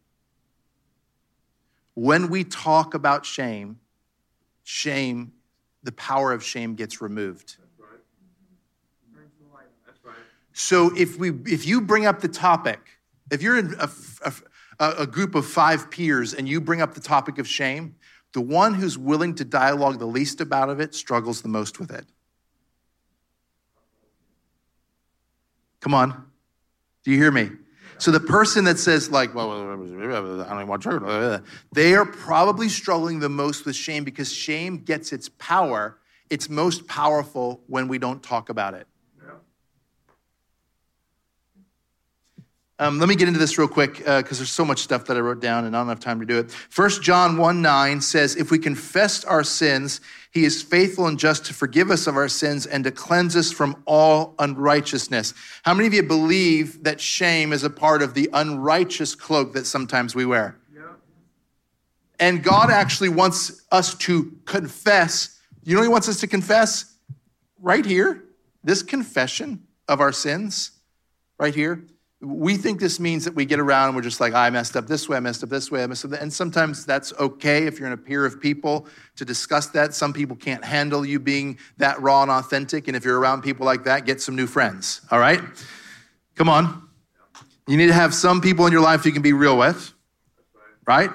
When 1.93 2.29
we 2.29 2.43
talk 2.43 2.93
about 2.93 3.25
shame, 3.25 3.79
shame, 4.63 5.33
the 5.83 5.91
power 5.91 6.31
of 6.31 6.43
shame 6.43 6.75
gets 6.75 7.01
removed. 7.01 7.57
So 10.53 10.95
if 10.97 11.19
we 11.19 11.29
if 11.45 11.67
you 11.67 11.81
bring 11.81 12.07
up 12.07 12.19
the 12.21 12.27
topic, 12.27 12.79
if 13.29 13.43
you're 13.43 13.59
in 13.59 13.75
a, 13.79 13.89
a, 14.79 14.89
a, 15.01 15.05
group 15.05 15.35
of 15.35 15.45
five 15.45 15.91
peers 15.91 16.33
and 16.33 16.49
you 16.49 16.59
bring 16.59 16.81
up 16.81 16.95
the 16.95 16.99
topic 16.99 17.37
of 17.37 17.47
shame, 17.47 17.95
the 18.33 18.41
one 18.41 18.73
who's 18.73 18.97
willing 18.97 19.35
to 19.35 19.45
dialogue 19.45 19.99
the 19.99 20.07
least 20.07 20.41
about 20.41 20.69
of 20.69 20.79
it 20.79 20.95
struggles 20.95 21.43
the 21.43 21.47
most 21.47 21.79
with 21.79 21.91
it. 21.91 22.05
Come 25.79 25.93
on. 25.93 26.26
Do 27.07 27.13
you 27.13 27.19
hear 27.19 27.31
me? 27.31 27.49
So 27.99 28.11
the 28.11 28.19
person 28.19 28.65
that 28.65 28.77
says, 28.77 29.09
like, 29.09 29.33
well, 29.33 29.49
I 29.49 29.63
don't 29.63 29.87
even 29.87 30.67
want 30.67 30.83
church, 30.83 31.41
they 31.71 31.93
are 31.93 32.05
probably 32.05 32.67
struggling 32.67 33.19
the 33.19 33.29
most 33.29 33.65
with 33.65 33.77
shame 33.77 34.03
because 34.03 34.29
shame 34.29 34.79
gets 34.79 35.13
its 35.13 35.29
power. 35.29 35.99
It's 36.29 36.49
most 36.49 36.85
powerful 36.85 37.61
when 37.67 37.87
we 37.87 37.97
don't 37.97 38.21
talk 38.21 38.49
about 38.49 38.73
it. 38.73 38.87
Um, 42.77 42.99
let 42.99 43.07
me 43.07 43.15
get 43.15 43.29
into 43.29 43.39
this 43.39 43.57
real 43.57 43.69
quick 43.69 43.99
because 43.99 44.07
uh, 44.07 44.35
there's 44.35 44.51
so 44.51 44.65
much 44.65 44.79
stuff 44.79 45.05
that 45.05 45.15
I 45.15 45.21
wrote 45.21 45.39
down 45.39 45.63
and 45.63 45.75
I 45.75 45.79
don't 45.79 45.87
have 45.87 46.01
time 46.01 46.19
to 46.19 46.25
do 46.25 46.39
it. 46.39 46.51
First 46.51 47.01
John 47.01 47.37
1 47.37 47.61
9 47.61 48.01
says, 48.01 48.35
If 48.35 48.51
we 48.51 48.59
confess 48.59 49.23
our 49.23 49.45
sins, 49.45 50.01
he 50.37 50.45
is 50.45 50.61
faithful 50.61 51.07
and 51.07 51.17
just 51.17 51.45
to 51.45 51.53
forgive 51.53 51.89
us 51.89 52.05
of 52.05 52.15
our 52.15 52.27
sins 52.27 52.67
and 52.67 52.83
to 52.83 52.91
cleanse 52.91 53.35
us 53.35 53.51
from 53.51 53.81
all 53.87 54.35
unrighteousness. 54.37 55.33
How 55.63 55.73
many 55.73 55.87
of 55.87 55.93
you 55.95 56.03
believe 56.03 56.83
that 56.83 57.01
shame 57.01 57.51
is 57.51 57.63
a 57.63 57.71
part 57.71 58.03
of 58.03 58.13
the 58.13 58.29
unrighteous 58.31 59.15
cloak 59.15 59.53
that 59.53 59.65
sometimes 59.65 60.13
we 60.13 60.25
wear? 60.25 60.59
Yeah. 60.71 60.81
And 62.19 62.43
God 62.43 62.69
actually 62.69 63.09
wants 63.09 63.63
us 63.71 63.95
to 63.95 64.31
confess. 64.45 65.39
You 65.63 65.75
know, 65.75 65.81
He 65.81 65.87
wants 65.87 66.07
us 66.07 66.19
to 66.19 66.27
confess 66.27 66.93
right 67.59 67.85
here, 67.85 68.23
this 68.63 68.83
confession 68.83 69.63
of 69.87 70.01
our 70.01 70.11
sins, 70.11 70.71
right 71.39 71.55
here 71.55 71.83
we 72.19 72.57
think 72.57 72.79
this 72.79 72.99
means 72.99 73.25
that 73.25 73.35
we 73.35 73.45
get 73.45 73.59
around 73.59 73.89
and 73.89 73.95
we're 73.95 74.01
just 74.01 74.19
like, 74.19 74.33
ah, 74.33 74.43
I 74.43 74.49
messed 74.49 74.75
up 74.75 74.87
this 74.87 75.07
way, 75.07 75.17
I 75.17 75.19
messed 75.19 75.43
up 75.43 75.49
this 75.49 75.69
way, 75.69 75.83
I 75.83 75.87
messed 75.87 76.03
up 76.03 76.11
that. 76.11 76.21
And 76.21 76.33
sometimes 76.33 76.83
that's 76.83 77.13
okay 77.19 77.67
if 77.67 77.77
you're 77.77 77.87
in 77.87 77.93
a 77.93 77.97
peer 77.97 78.25
of 78.25 78.41
people 78.41 78.87
to 79.17 79.25
discuss 79.25 79.67
that. 79.67 79.93
Some 79.93 80.13
people 80.13 80.35
can't 80.35 80.65
handle 80.65 81.05
you 81.05 81.19
being 81.19 81.59
that 81.77 82.01
raw 82.01 82.23
and 82.23 82.31
authentic. 82.31 82.87
And 82.87 82.97
if 82.97 83.05
you're 83.05 83.19
around 83.19 83.43
people 83.43 83.67
like 83.67 83.83
that, 83.83 84.05
get 84.05 84.19
some 84.19 84.35
new 84.35 84.47
friends, 84.47 85.01
all 85.11 85.19
right? 85.19 85.41
Come 86.35 86.49
on. 86.49 86.89
You 87.67 87.77
need 87.77 87.87
to 87.87 87.93
have 87.93 88.15
some 88.15 88.41
people 88.41 88.65
in 88.65 88.71
your 88.71 88.81
life 88.81 89.05
you 89.05 89.11
can 89.11 89.21
be 89.21 89.33
real 89.33 89.57
with, 89.57 89.93
right? 90.87 91.11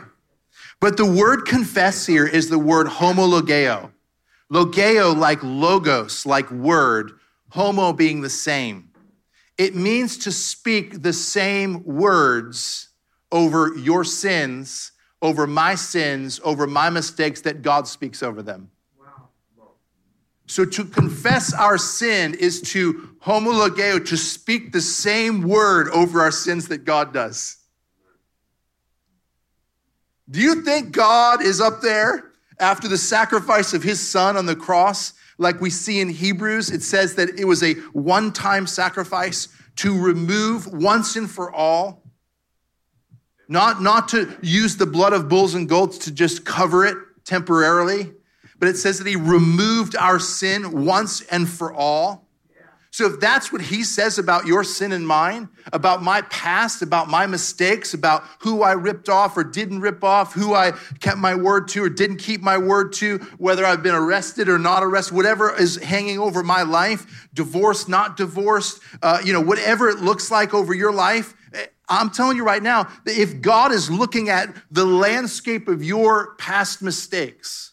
But 0.80 0.97
the 0.97 1.06
word 1.06 1.47
confess 1.47 2.06
here 2.06 2.26
is 2.26 2.49
the 2.49 2.59
word 2.59 2.87
homologeo. 2.87 3.90
Logeo, 4.52 5.16
like 5.16 5.38
logos, 5.42 6.26
like 6.26 6.50
word, 6.50 7.12
homo 7.49 7.92
being 7.92 8.21
the 8.21 8.30
same. 8.30 8.92
It 9.62 9.76
means 9.76 10.19
to 10.19 10.33
speak 10.33 11.02
the 11.02 11.12
same 11.12 11.85
words 11.85 12.88
over 13.31 13.73
your 13.76 14.02
sins, 14.02 14.90
over 15.23 15.47
my 15.47 15.76
sins, 15.76 16.40
over 16.42 16.66
my 16.66 16.90
mistakes 16.90 17.42
that 17.42 17.62
God 17.62 17.87
speaks 17.87 18.25
over 18.25 18.42
them. 18.42 18.73
So 20.49 20.64
to 20.64 20.85
confess 20.85 21.54
our 21.54 21.78
sin 21.78 22.35
is 22.35 22.61
to 22.73 23.11
homologeo, 23.25 24.04
to 24.04 24.16
speak 24.16 24.73
the 24.73 24.81
same 24.81 25.42
word 25.42 25.88
over 25.90 26.21
our 26.21 26.33
sins 26.33 26.66
that 26.66 26.78
God 26.78 27.12
does. 27.12 27.59
Do 30.28 30.40
you 30.40 30.62
think 30.62 30.90
God 30.90 31.40
is 31.40 31.61
up 31.61 31.83
there 31.83 32.33
after 32.59 32.88
the 32.88 32.99
sacrifice 32.99 33.75
of 33.75 33.85
his 33.85 34.00
son 34.00 34.37
on 34.37 34.47
the 34.47 34.57
cross 34.57 35.12
like 35.43 35.61
we 35.61 35.71
see 35.71 36.01
in 36.01 36.09
Hebrews, 36.09 36.71
it 36.71 36.83
says 36.83 37.17
that 37.17 37.39
it 37.39 37.45
was 37.45 37.63
a 37.63 37.75
one 37.93 38.33
time 38.33 38.67
sacrifice 38.67 39.49
to 39.77 40.01
remove 40.01 40.67
once 40.73 41.17
and 41.17 41.31
for 41.31 41.53
all. 41.53 42.03
Not, 43.49 43.83
not 43.83 44.09
to 44.09 44.35
use 44.41 44.77
the 44.77 44.87
blood 44.87 45.13
of 45.13 45.29
bulls 45.29 45.55
and 45.55 45.69
goats 45.69 45.99
to 45.99 46.13
just 46.13 46.45
cover 46.45 46.87
it 46.87 46.97
temporarily, 47.25 48.13
but 48.59 48.69
it 48.69 48.77
says 48.77 48.99
that 48.99 49.07
he 49.07 49.17
removed 49.17 49.97
our 49.97 50.19
sin 50.19 50.87
once 50.87 51.21
and 51.23 51.49
for 51.49 51.73
all. 51.73 52.22
So, 52.93 53.07
if 53.07 53.21
that's 53.21 53.51
what 53.51 53.63
he 53.63 53.85
says 53.85 54.19
about 54.19 54.45
your 54.45 54.63
sin 54.63 54.93
and 54.93 55.09
mine, 55.09 55.49
about 55.73 56.03
my 56.03 56.21
past, 56.23 56.83
about 56.83 57.09
my 57.09 57.27
mistakes, 57.27 57.95
about 57.95 58.23
who 58.41 58.63
I 58.63 58.73
ripped 58.73 59.09
off 59.09 59.35
or 59.35 59.45
didn't 59.45 59.81
rip 59.81 60.05
off, 60.05 60.35
who 60.35 60.53
I 60.53 60.73
kept 61.01 61.17
my 61.17 61.35
word 61.35 61.69
to 61.69 61.85
or 61.85 61.89
didn't 61.89 62.19
keep 62.19 62.43
my 62.43 62.59
word 62.59 62.93
to, 62.95 63.17
whether 63.39 63.65
I've 63.65 63.83
been 63.83 63.95
arrested 63.95 64.51
or 64.51 64.59
not 64.59 64.83
arrested, 64.83 65.15
whatever 65.15 65.59
is 65.59 65.77
hanging 65.77 66.19
over 66.19 66.43
my 66.43 66.65
life, 66.65 67.31
divorced, 67.33 67.89
not 67.89 68.19
divorced, 68.19 68.83
uh, 69.03 69.23
you 69.25 69.33
know, 69.33 69.41
whatever 69.41 69.89
it 69.89 70.01
looks 70.01 70.31
like 70.31 70.53
over 70.53 70.75
your 70.75 70.93
life, 70.93 71.33
eh, 71.55 71.65
I'm 71.89 72.11
telling 72.11 72.37
you 72.37 72.45
right 72.45 72.63
now 72.63 72.91
that 73.07 73.17
if 73.17 73.41
God 73.41 73.73
is 73.73 73.91
looking 73.91 74.29
at 74.29 74.55
the 74.71 74.85
landscape 74.85 75.67
of 75.67 75.83
your 75.83 76.35
past 76.35 76.83
mistakes, 76.83 77.73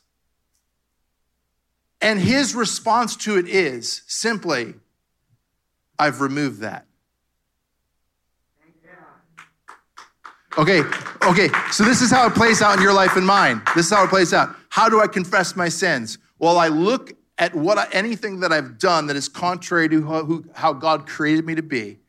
and 1.99 2.21
his 2.21 2.55
response 2.55 3.17
to 3.17 3.37
it 3.37 3.49
is 3.49 4.03
simply, 4.07 4.75
I've 5.99 6.21
removed 6.21 6.61
that. 6.61 6.85
Okay, 10.57 10.81
okay, 11.23 11.47
so 11.71 11.83
this 11.83 12.01
is 12.01 12.09
how 12.09 12.25
it 12.25 12.33
plays 12.33 12.61
out 12.61 12.75
in 12.75 12.81
your 12.81 12.91
life 12.91 13.15
and 13.15 13.25
mine. 13.25 13.61
This 13.75 13.85
is 13.85 13.91
how 13.93 14.03
it 14.03 14.09
plays 14.09 14.33
out. 14.33 14.55
How 14.69 14.89
do 14.89 14.99
I 14.99 15.07
confess 15.07 15.55
my 15.55 15.69
sins? 15.69 16.17
Well, 16.39 16.57
I 16.57 16.67
look 16.69 17.13
at 17.37 17.53
what 17.55 17.77
I, 17.77 17.87
anything 17.93 18.39
that 18.39 18.51
I've 18.51 18.77
done 18.77 19.07
that 19.07 19.15
is 19.15 19.29
contrary 19.29 19.87
to 19.89 20.05
how, 20.05 20.25
who, 20.25 20.43
how 20.53 20.73
God 20.73 21.07
created 21.07 21.45
me 21.45 21.55
to 21.55 21.61
be, 21.61 21.99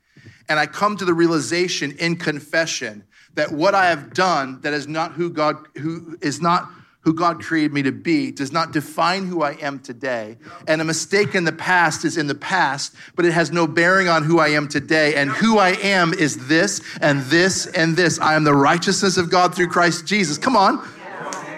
and 0.49 0.59
I 0.59 0.67
come 0.67 0.97
to 0.97 1.05
the 1.05 1.15
realization 1.15 1.93
in 1.99 2.17
confession 2.17 3.05
that 3.35 3.53
what 3.53 3.75
I 3.75 3.87
have 3.87 4.15
done 4.15 4.61
that 4.63 4.73
is 4.73 4.89
not 4.89 5.13
who 5.13 5.31
God 5.31 5.69
who 5.79 6.19
is 6.21 6.41
not 6.41 6.69
who 7.03 7.15
God 7.15 7.43
created 7.43 7.73
me 7.73 7.83
to 7.83 7.93
be 7.93 8.31
does 8.31 8.53
not 8.53 8.73
define 8.73 9.27
who 9.27 9.43
I 9.43 9.53
am 9.53 9.79
today. 9.79 10.37
And 10.69 10.81
a 10.81 10.85
mistake 10.85 11.35
in 11.35 11.45
the 11.45 11.53
past 11.53 12.05
is 12.05 12.19
in 12.19 12.27
the 12.27 12.35
past, 12.35 12.95
but 13.17 13.25
it 13.25 13.33
has 13.33 13.51
no 13.51 13.67
bearing 13.67 14.09
on 14.09 14.23
who 14.23 14.39
I 14.39 14.49
am 14.49 14.69
today. 14.69 15.15
And 15.15 15.31
who 15.31 15.59
I 15.59 15.71
am 15.71 16.13
is 16.13 16.47
this 16.49 16.83
and 17.01 17.23
this 17.23 17.67
and 17.67 17.97
this. 17.97 18.19
I 18.19 18.35
am 18.35 18.45
the 18.45 18.55
righteousness 18.55 19.17
of 19.17 19.31
God 19.31 19.55
through 19.55 19.69
Christ 19.69 20.07
Jesus. 20.07 20.37
Come 20.37 20.57
on. 20.57 20.87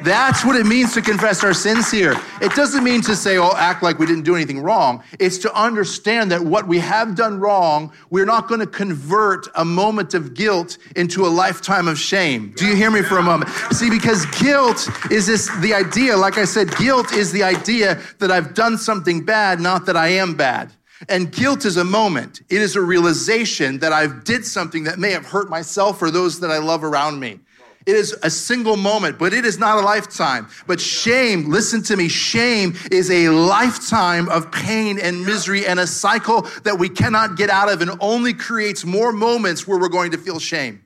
That's 0.05 0.45
what 0.45 0.57
it 0.57 0.67
means 0.67 0.95
to 0.95 1.03
confess 1.03 1.45
our 1.45 1.55
sins 1.55 1.91
here. 1.91 2.15
It 2.41 2.53
doesn't 2.55 2.83
mean 2.83 3.03
to 3.03 3.15
say, 3.15 3.39
oh, 3.39 3.53
act 3.57 3.83
like 3.83 3.99
we 3.99 4.07
didn't 4.07 4.25
do 4.25 4.35
anything 4.35 4.61
wrong. 4.61 5.03
It's 5.21 5.39
to 5.39 5.55
understand 5.55 6.31
that 6.33 6.41
what 6.41 6.67
we 6.67 6.79
have 6.81 7.15
done 7.15 7.39
wrong, 7.39 7.93
we're 8.11 8.25
not 8.25 8.49
going 8.49 8.61
to 8.61 8.67
convert 8.67 9.47
a 9.55 9.65
moment 9.65 10.15
of 10.15 10.35
guilt 10.35 10.79
into 10.97 11.25
a 11.25 11.29
lifetime 11.29 11.87
of 11.89 11.99
shame. 11.99 12.53
Do 12.57 12.67
you 12.67 12.75
hear 12.75 12.91
me 12.91 13.03
for 13.03 13.19
a 13.19 13.23
moment? 13.23 13.51
See, 13.71 13.91
because 13.91 14.27
guilt 14.41 14.89
is 15.11 15.27
this 15.27 15.49
the 15.61 15.75
idea, 15.75 16.17
like 16.17 16.39
I 16.39 16.45
said, 16.45 16.77
guilt 16.77 17.13
is 17.13 17.31
the 17.33 17.43
idea 17.43 18.01
that 18.19 18.31
I've 18.31 18.55
done 18.55 18.79
something 18.79 19.25
bad, 19.25 19.61
not 19.61 19.87
that 19.87 19.97
I 19.97 20.09
am 20.09 20.35
bad. 20.35 20.73
And 21.09 21.33
guilt 21.33 21.65
is 21.65 21.77
a 21.77 21.85
moment. 21.85 22.43
It 22.49 22.61
is 22.61 22.77
a 22.77 22.81
realization 22.81 23.79
that 23.81 23.93
I've 23.93 24.25
did 24.25 24.45
something 24.45 24.85
that 24.85 24.99
may 24.99 25.11
have 25.11 25.27
hurt 25.27 25.51
myself 25.51 26.01
or 26.01 26.11
those 26.11 26.41
that 26.41 26.51
I 26.51 26.59
love 26.59 26.85
around 26.85 27.19
me. 27.19 27.41
It 27.85 27.97
is 27.97 28.17
a 28.23 28.31
single 28.31 28.77
moment, 28.77 29.19
but 29.19 29.33
it 29.33 29.45
is 29.45 29.59
not 29.59 29.79
a 29.79 29.81
lifetime. 29.81 30.49
But 30.67 30.81
shame, 30.81 31.51
listen 31.51 31.83
to 31.85 31.97
me, 31.97 32.09
shame 32.09 32.75
is 32.91 33.11
a 33.11 33.29
lifetime 33.29 34.29
of 34.29 34.53
pain 34.53 34.99
and 35.01 35.27
misery 35.27 35.67
and 35.67 35.81
a 35.81 35.87
cycle 35.87 36.43
that 36.63 36.79
we 36.79 36.89
cannot 36.89 37.37
get 37.37 37.51
out 37.51 37.71
of 37.71 37.81
and 37.81 37.91
only 38.01 38.35
creates 38.35 38.85
more 38.85 39.13
moments 39.13 39.67
where 39.67 39.79
we're 39.79 39.89
going 39.89 40.13
to 40.13 40.19
feel 40.19 40.39
shame. 40.39 40.85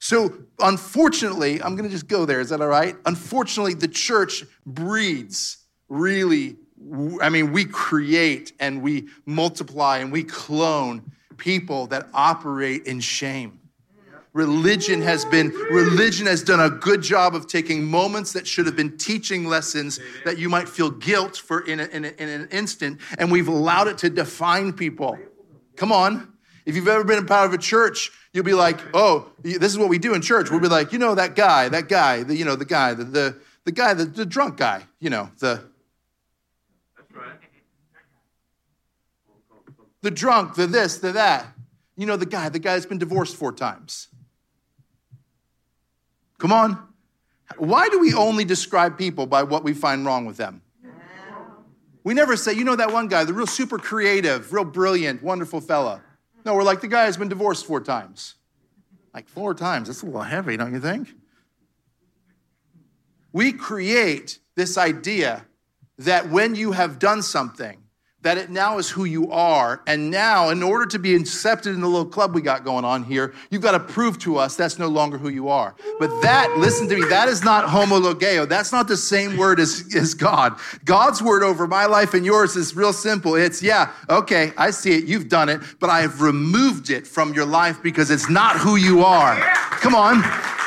So, 0.00 0.32
unfortunately, 0.60 1.60
I'm 1.60 1.74
going 1.74 1.88
to 1.88 1.90
just 1.90 2.06
go 2.06 2.24
there. 2.24 2.40
Is 2.40 2.50
that 2.50 2.60
all 2.60 2.68
right? 2.68 2.96
Unfortunately, 3.04 3.74
the 3.74 3.88
church 3.88 4.44
breeds 4.64 5.58
really, 5.88 6.56
I 7.20 7.28
mean, 7.28 7.52
we 7.52 7.64
create 7.64 8.52
and 8.60 8.80
we 8.80 9.08
multiply 9.26 9.98
and 9.98 10.12
we 10.12 10.24
clone 10.24 11.12
people 11.36 11.88
that 11.88 12.08
operate 12.14 12.86
in 12.86 13.00
shame 13.00 13.58
religion 14.32 15.00
has 15.00 15.24
been 15.24 15.48
religion 15.70 16.26
has 16.26 16.42
done 16.42 16.60
a 16.60 16.70
good 16.70 17.02
job 17.02 17.34
of 17.34 17.46
taking 17.46 17.84
moments 17.84 18.32
that 18.32 18.46
should 18.46 18.66
have 18.66 18.76
been 18.76 18.96
teaching 18.96 19.46
lessons 19.46 19.98
that 20.24 20.38
you 20.38 20.48
might 20.48 20.68
feel 20.68 20.90
guilt 20.90 21.36
for 21.36 21.60
in, 21.60 21.80
a, 21.80 21.84
in, 21.86 22.04
a, 22.04 22.08
in 22.08 22.28
an 22.28 22.48
instant 22.50 23.00
and 23.18 23.32
we've 23.32 23.48
allowed 23.48 23.88
it 23.88 23.98
to 23.98 24.10
define 24.10 24.72
people. 24.72 25.18
Come 25.76 25.92
on. 25.92 26.32
If 26.66 26.76
you've 26.76 26.88
ever 26.88 27.04
been 27.04 27.18
a 27.18 27.24
part 27.24 27.46
of 27.46 27.54
a 27.54 27.58
church 27.58 28.10
you'll 28.32 28.44
be 28.44 28.54
like 28.54 28.78
oh 28.92 29.30
this 29.42 29.72
is 29.72 29.78
what 29.78 29.88
we 29.88 29.98
do 29.98 30.14
in 30.14 30.20
church. 30.20 30.50
We'll 30.50 30.60
be 30.60 30.68
like 30.68 30.92
you 30.92 30.98
know 30.98 31.14
that 31.14 31.34
guy 31.34 31.68
that 31.70 31.88
guy 31.88 32.22
the 32.22 32.36
you 32.36 32.44
know 32.44 32.56
the 32.56 32.66
guy 32.66 32.94
the 32.94 33.04
the, 33.04 33.36
the 33.64 33.72
guy 33.72 33.94
the, 33.94 34.04
the 34.04 34.26
drunk 34.26 34.58
guy 34.58 34.84
you 35.00 35.10
know 35.10 35.30
the 35.38 35.64
the 40.02 40.10
drunk 40.10 40.54
the 40.54 40.66
this 40.66 40.98
the 40.98 41.12
that. 41.12 41.46
You 41.96 42.06
know 42.06 42.16
the 42.16 42.26
guy 42.26 42.50
the 42.50 42.60
guy 42.60 42.74
that's 42.74 42.86
been 42.86 42.98
divorced 42.98 43.34
four 43.34 43.52
times 43.52 44.08
Come 46.38 46.52
on. 46.52 46.88
Why 47.56 47.88
do 47.88 47.98
we 47.98 48.14
only 48.14 48.44
describe 48.44 48.98
people 48.98 49.26
by 49.26 49.42
what 49.42 49.64
we 49.64 49.74
find 49.74 50.04
wrong 50.04 50.26
with 50.26 50.36
them? 50.36 50.62
We 52.04 52.14
never 52.14 52.36
say, 52.36 52.52
you 52.52 52.64
know, 52.64 52.76
that 52.76 52.92
one 52.92 53.08
guy, 53.08 53.24
the 53.24 53.34
real 53.34 53.46
super 53.46 53.78
creative, 53.78 54.52
real 54.52 54.64
brilliant, 54.64 55.22
wonderful 55.22 55.60
fella. 55.60 56.02
No, 56.44 56.54
we're 56.54 56.62
like, 56.62 56.80
the 56.80 56.88
guy 56.88 57.04
has 57.04 57.16
been 57.16 57.28
divorced 57.28 57.66
four 57.66 57.80
times. 57.80 58.36
Like 59.12 59.28
four 59.28 59.52
times. 59.52 59.88
That's 59.88 60.02
a 60.02 60.06
little 60.06 60.22
heavy, 60.22 60.56
don't 60.56 60.72
you 60.72 60.80
think? 60.80 61.08
we 63.32 63.52
create 63.52 64.38
this 64.56 64.78
idea 64.78 65.46
that 65.98 66.28
when 66.30 66.54
you 66.54 66.72
have 66.72 66.98
done 66.98 67.22
something, 67.22 67.78
that 68.22 68.36
it 68.36 68.50
now 68.50 68.78
is 68.78 68.90
who 68.90 69.04
you 69.04 69.30
are. 69.30 69.80
And 69.86 70.10
now, 70.10 70.48
in 70.50 70.62
order 70.62 70.86
to 70.86 70.98
be 70.98 71.14
accepted 71.14 71.74
in 71.74 71.80
the 71.80 71.86
little 71.86 72.04
club 72.04 72.34
we 72.34 72.42
got 72.42 72.64
going 72.64 72.84
on 72.84 73.04
here, 73.04 73.32
you've 73.50 73.62
got 73.62 73.72
to 73.72 73.80
prove 73.80 74.18
to 74.20 74.38
us 74.38 74.56
that's 74.56 74.78
no 74.78 74.88
longer 74.88 75.18
who 75.18 75.28
you 75.28 75.48
are. 75.48 75.76
But 76.00 76.08
that, 76.22 76.56
listen 76.58 76.88
to 76.88 76.96
me, 76.96 77.06
that 77.08 77.28
is 77.28 77.44
not 77.44 77.66
homologeo. 77.66 78.48
That's 78.48 78.72
not 78.72 78.88
the 78.88 78.96
same 78.96 79.36
word 79.36 79.60
as, 79.60 79.94
as 79.94 80.14
God. 80.14 80.58
God's 80.84 81.22
word 81.22 81.44
over 81.44 81.68
my 81.68 81.86
life 81.86 82.12
and 82.14 82.26
yours 82.26 82.56
is 82.56 82.74
real 82.74 82.92
simple. 82.92 83.36
It's, 83.36 83.62
yeah, 83.62 83.92
okay, 84.10 84.52
I 84.56 84.72
see 84.72 84.92
it, 84.98 85.04
you've 85.04 85.28
done 85.28 85.48
it, 85.48 85.60
but 85.78 85.88
I 85.88 86.00
have 86.00 86.20
removed 86.20 86.90
it 86.90 87.06
from 87.06 87.34
your 87.34 87.46
life 87.46 87.80
because 87.82 88.10
it's 88.10 88.28
not 88.28 88.56
who 88.56 88.74
you 88.74 89.04
are. 89.04 89.36
Come 89.80 89.94
on. 89.94 90.57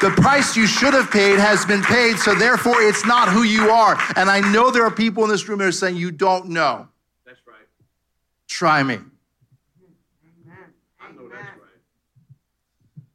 The 0.00 0.10
price 0.10 0.56
you 0.56 0.68
should 0.68 0.94
have 0.94 1.10
paid 1.10 1.40
has 1.40 1.66
been 1.66 1.82
paid, 1.82 2.18
so 2.18 2.32
therefore 2.32 2.80
it's 2.82 3.04
not 3.04 3.28
who 3.28 3.42
you 3.42 3.70
are. 3.70 3.98
And 4.14 4.30
I 4.30 4.40
know 4.52 4.70
there 4.70 4.84
are 4.84 4.92
people 4.92 5.24
in 5.24 5.30
this 5.30 5.48
room 5.48 5.58
that 5.58 5.66
are 5.66 5.72
saying, 5.72 5.96
You 5.96 6.12
don't 6.12 6.50
know. 6.50 6.86
That's 7.26 7.40
right. 7.46 7.56
Try 8.46 8.84
me. 8.84 8.94
Amen. 8.94 9.08
I 11.00 11.10
know 11.10 11.28
that's 11.28 11.42
right. 11.42 11.80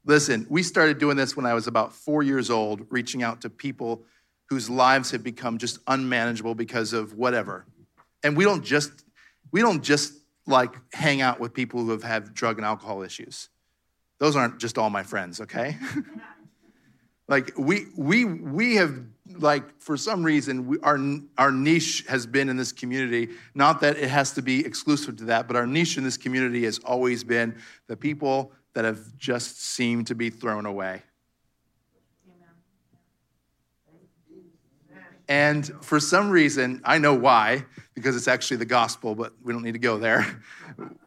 Listen, 0.05 0.45
we 0.49 0.61
started 0.61 0.99
doing 0.99 1.15
this 1.15 1.37
when 1.37 1.45
I 1.45 1.53
was 1.53 1.67
about 1.67 1.93
four 1.93 2.21
years 2.21 2.49
old, 2.49 2.85
reaching 2.89 3.23
out 3.23 3.39
to 3.41 3.49
people 3.49 4.03
whose 4.47 4.69
lives 4.69 5.11
have 5.11 5.23
become 5.23 5.57
just 5.57 5.79
unmanageable 5.87 6.53
because 6.53 6.91
of 6.91 7.13
whatever. 7.13 7.65
And 8.23 8.35
we 8.35 8.43
don't 8.43 8.63
just 8.63 8.91
we 9.53 9.61
don't 9.61 9.81
just 9.81 10.15
like 10.45 10.75
hang 10.91 11.21
out 11.21 11.39
with 11.39 11.53
people 11.53 11.79
who 11.79 11.91
have 11.91 12.03
had 12.03 12.33
drug 12.33 12.57
and 12.57 12.65
alcohol 12.65 13.03
issues. 13.03 13.47
Those 14.19 14.35
aren't 14.35 14.59
just 14.59 14.77
all 14.77 14.89
my 14.89 15.03
friends, 15.03 15.39
okay? 15.39 15.77
like 17.27 17.53
we 17.57 17.87
we 17.95 18.25
we 18.25 18.75
have 18.75 18.99
like 19.37 19.79
for 19.79 19.95
some 19.95 20.23
reason 20.23 20.67
we, 20.67 20.79
our 20.79 20.99
our 21.37 21.51
niche 21.51 22.03
has 22.07 22.25
been 22.25 22.49
in 22.49 22.57
this 22.57 22.71
community. 22.71 23.29
Not 23.55 23.81
that 23.81 23.97
it 23.97 24.09
has 24.09 24.33
to 24.33 24.41
be 24.41 24.65
exclusive 24.65 25.17
to 25.17 25.25
that 25.25 25.47
but 25.47 25.55
our 25.55 25.65
niche 25.65 25.97
in 25.97 26.03
this 26.03 26.17
community 26.17 26.63
has 26.65 26.79
always 26.79 27.23
been 27.23 27.57
the 27.87 27.95
people 27.95 28.51
that 28.73 28.85
have 28.85 29.15
just 29.17 29.61
seemed 29.61 30.07
to 30.07 30.15
be 30.15 30.29
thrown 30.29 30.65
away. 30.65 31.03
And 35.29 35.65
for 35.81 36.01
some 36.01 36.29
reason 36.29 36.81
i 36.83 36.97
know 36.97 37.13
why 37.13 37.65
because 37.93 38.15
it's 38.17 38.27
actually 38.27 38.57
the 38.57 38.65
gospel 38.65 39.15
but 39.15 39.33
we 39.41 39.53
don't 39.53 39.63
need 39.63 39.73
to 39.73 39.79
go 39.79 39.97
there. 39.97 40.41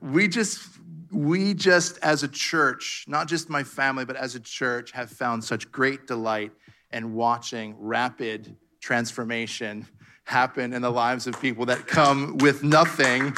We 0.01 0.29
just 0.29 0.76
we 1.13 1.55
just 1.55 1.99
as 1.99 2.23
a 2.23 2.29
church, 2.29 3.05
not 3.09 3.29
just 3.29 3.49
my 3.49 3.63
family, 3.63 4.05
but 4.05 4.17
as 4.17 4.35
a 4.35 4.41
church, 4.41 4.93
have 4.93 5.11
found 5.11 5.45
such 5.45 5.71
great 5.71 6.07
delight 6.07 6.53
in 6.93 7.15
watching 7.15 7.75
rapid 7.79 8.57
transformation 8.81 9.87
happen 10.25 10.73
in 10.73 10.83
the 10.83 10.91
lives 10.91 11.27
of 11.27 11.41
people 11.41 11.67
that 11.67 11.87
come 11.87 12.37
with 12.39 12.63
nothing 12.63 13.33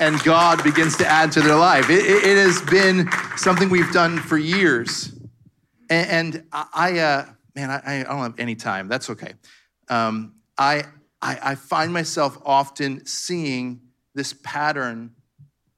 and 0.00 0.20
God 0.22 0.62
begins 0.62 0.96
to 0.98 1.06
add 1.06 1.32
to 1.32 1.40
their 1.40 1.56
life. 1.56 1.88
It, 1.88 2.04
it, 2.04 2.24
it 2.24 2.36
has 2.36 2.60
been 2.62 3.08
something 3.36 3.70
we've 3.70 3.92
done 3.92 4.18
for 4.18 4.36
years. 4.36 5.12
And, 5.88 6.10
and 6.10 6.46
I, 6.52 6.98
uh, 6.98 7.26
man, 7.54 7.70
I, 7.70 8.00
I, 8.00 8.02
don't 8.02 8.18
have 8.18 8.38
any 8.38 8.56
time. 8.56 8.88
That's 8.88 9.10
okay. 9.10 9.34
Um, 9.88 10.34
I, 10.58 10.84
I, 11.22 11.38
I 11.42 11.54
find 11.54 11.92
myself 11.92 12.38
often 12.44 13.06
seeing 13.06 13.80
this 14.14 14.32
pattern 14.32 15.12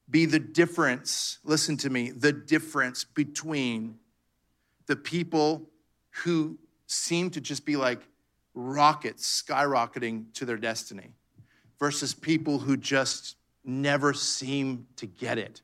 be 0.09 0.25
the 0.25 0.39
difference, 0.39 1.39
listen 1.43 1.77
to 1.77 1.89
me, 1.89 2.11
the 2.11 2.31
difference 2.31 3.03
between 3.03 3.95
the 4.85 4.95
people 4.95 5.69
who 6.23 6.57
seem 6.87 7.29
to 7.31 7.41
just 7.41 7.65
be 7.65 7.75
like 7.75 8.01
rockets 8.53 9.43
skyrocketing 9.43 10.33
to 10.33 10.45
their 10.45 10.57
destiny 10.57 11.11
versus 11.79 12.13
people 12.13 12.59
who 12.59 12.77
just 12.77 13.35
never 13.63 14.13
seem 14.13 14.87
to 14.95 15.05
get 15.05 15.37
it. 15.37 15.61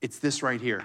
It's 0.00 0.18
this 0.18 0.42
right 0.42 0.60
here. 0.60 0.84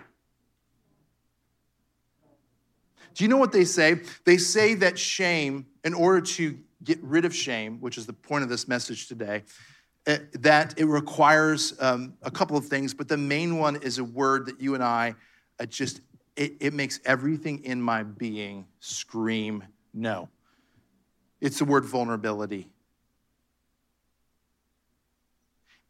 Do 3.15 3.23
you 3.23 3.29
know 3.29 3.37
what 3.37 3.51
they 3.51 3.65
say? 3.65 4.01
They 4.25 4.37
say 4.37 4.75
that 4.75 4.99
shame, 4.99 5.65
in 5.83 5.93
order 5.93 6.21
to 6.21 6.59
get 6.83 7.01
rid 7.01 7.25
of 7.25 7.33
shame, 7.33 7.79
which 7.79 7.97
is 7.97 8.05
the 8.05 8.13
point 8.13 8.43
of 8.43 8.49
this 8.49 8.67
message 8.67 9.07
today, 9.07 9.43
uh, 10.07 10.17
that 10.33 10.73
it 10.77 10.85
requires 10.85 11.73
um, 11.79 12.13
a 12.21 12.31
couple 12.31 12.55
of 12.55 12.67
things, 12.67 12.93
but 12.93 13.07
the 13.07 13.17
main 13.17 13.57
one 13.57 13.75
is 13.77 13.97
a 13.97 14.03
word 14.03 14.45
that 14.45 14.61
you 14.61 14.75
and 14.75 14.83
I 14.83 15.15
uh, 15.59 15.65
just, 15.65 16.01
it, 16.35 16.53
it 16.59 16.73
makes 16.73 16.99
everything 17.05 17.63
in 17.63 17.81
my 17.81 18.03
being 18.03 18.65
scream 18.79 19.63
no. 19.93 20.29
It's 21.41 21.59
the 21.59 21.65
word 21.65 21.85
vulnerability. 21.85 22.67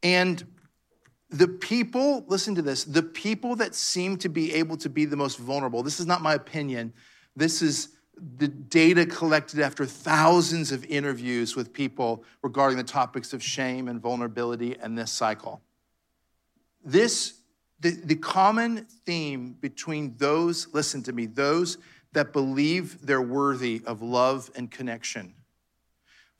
And 0.01 0.45
the 1.29 1.47
people, 1.47 2.23
listen 2.27 2.55
to 2.55 2.61
this, 2.61 2.83
the 2.83 3.03
people 3.03 3.55
that 3.57 3.75
seem 3.75 4.17
to 4.17 4.29
be 4.29 4.53
able 4.53 4.77
to 4.77 4.89
be 4.89 5.05
the 5.05 5.17
most 5.17 5.37
vulnerable, 5.37 5.83
this 5.83 5.99
is 5.99 6.05
not 6.05 6.21
my 6.21 6.35
opinion, 6.35 6.93
this 7.35 7.61
is 7.61 7.94
the 8.37 8.47
data 8.47 9.05
collected 9.05 9.59
after 9.59 9.85
thousands 9.85 10.71
of 10.71 10.85
interviews 10.85 11.55
with 11.55 11.73
people 11.73 12.23
regarding 12.41 12.77
the 12.77 12.83
topics 12.83 13.33
of 13.33 13.43
shame 13.43 13.87
and 13.87 14.01
vulnerability 14.01 14.77
and 14.81 14.97
this 14.97 15.11
cycle. 15.11 15.61
This, 16.83 17.33
the, 17.79 17.91
the 17.91 18.15
common 18.15 18.85
theme 19.05 19.57
between 19.59 20.15
those, 20.17 20.67
listen 20.73 21.03
to 21.03 21.13
me, 21.13 21.25
those 21.25 21.77
that 22.13 22.31
believe 22.31 23.05
they're 23.05 23.21
worthy 23.21 23.81
of 23.85 24.01
love 24.01 24.49
and 24.55 24.71
connection 24.71 25.33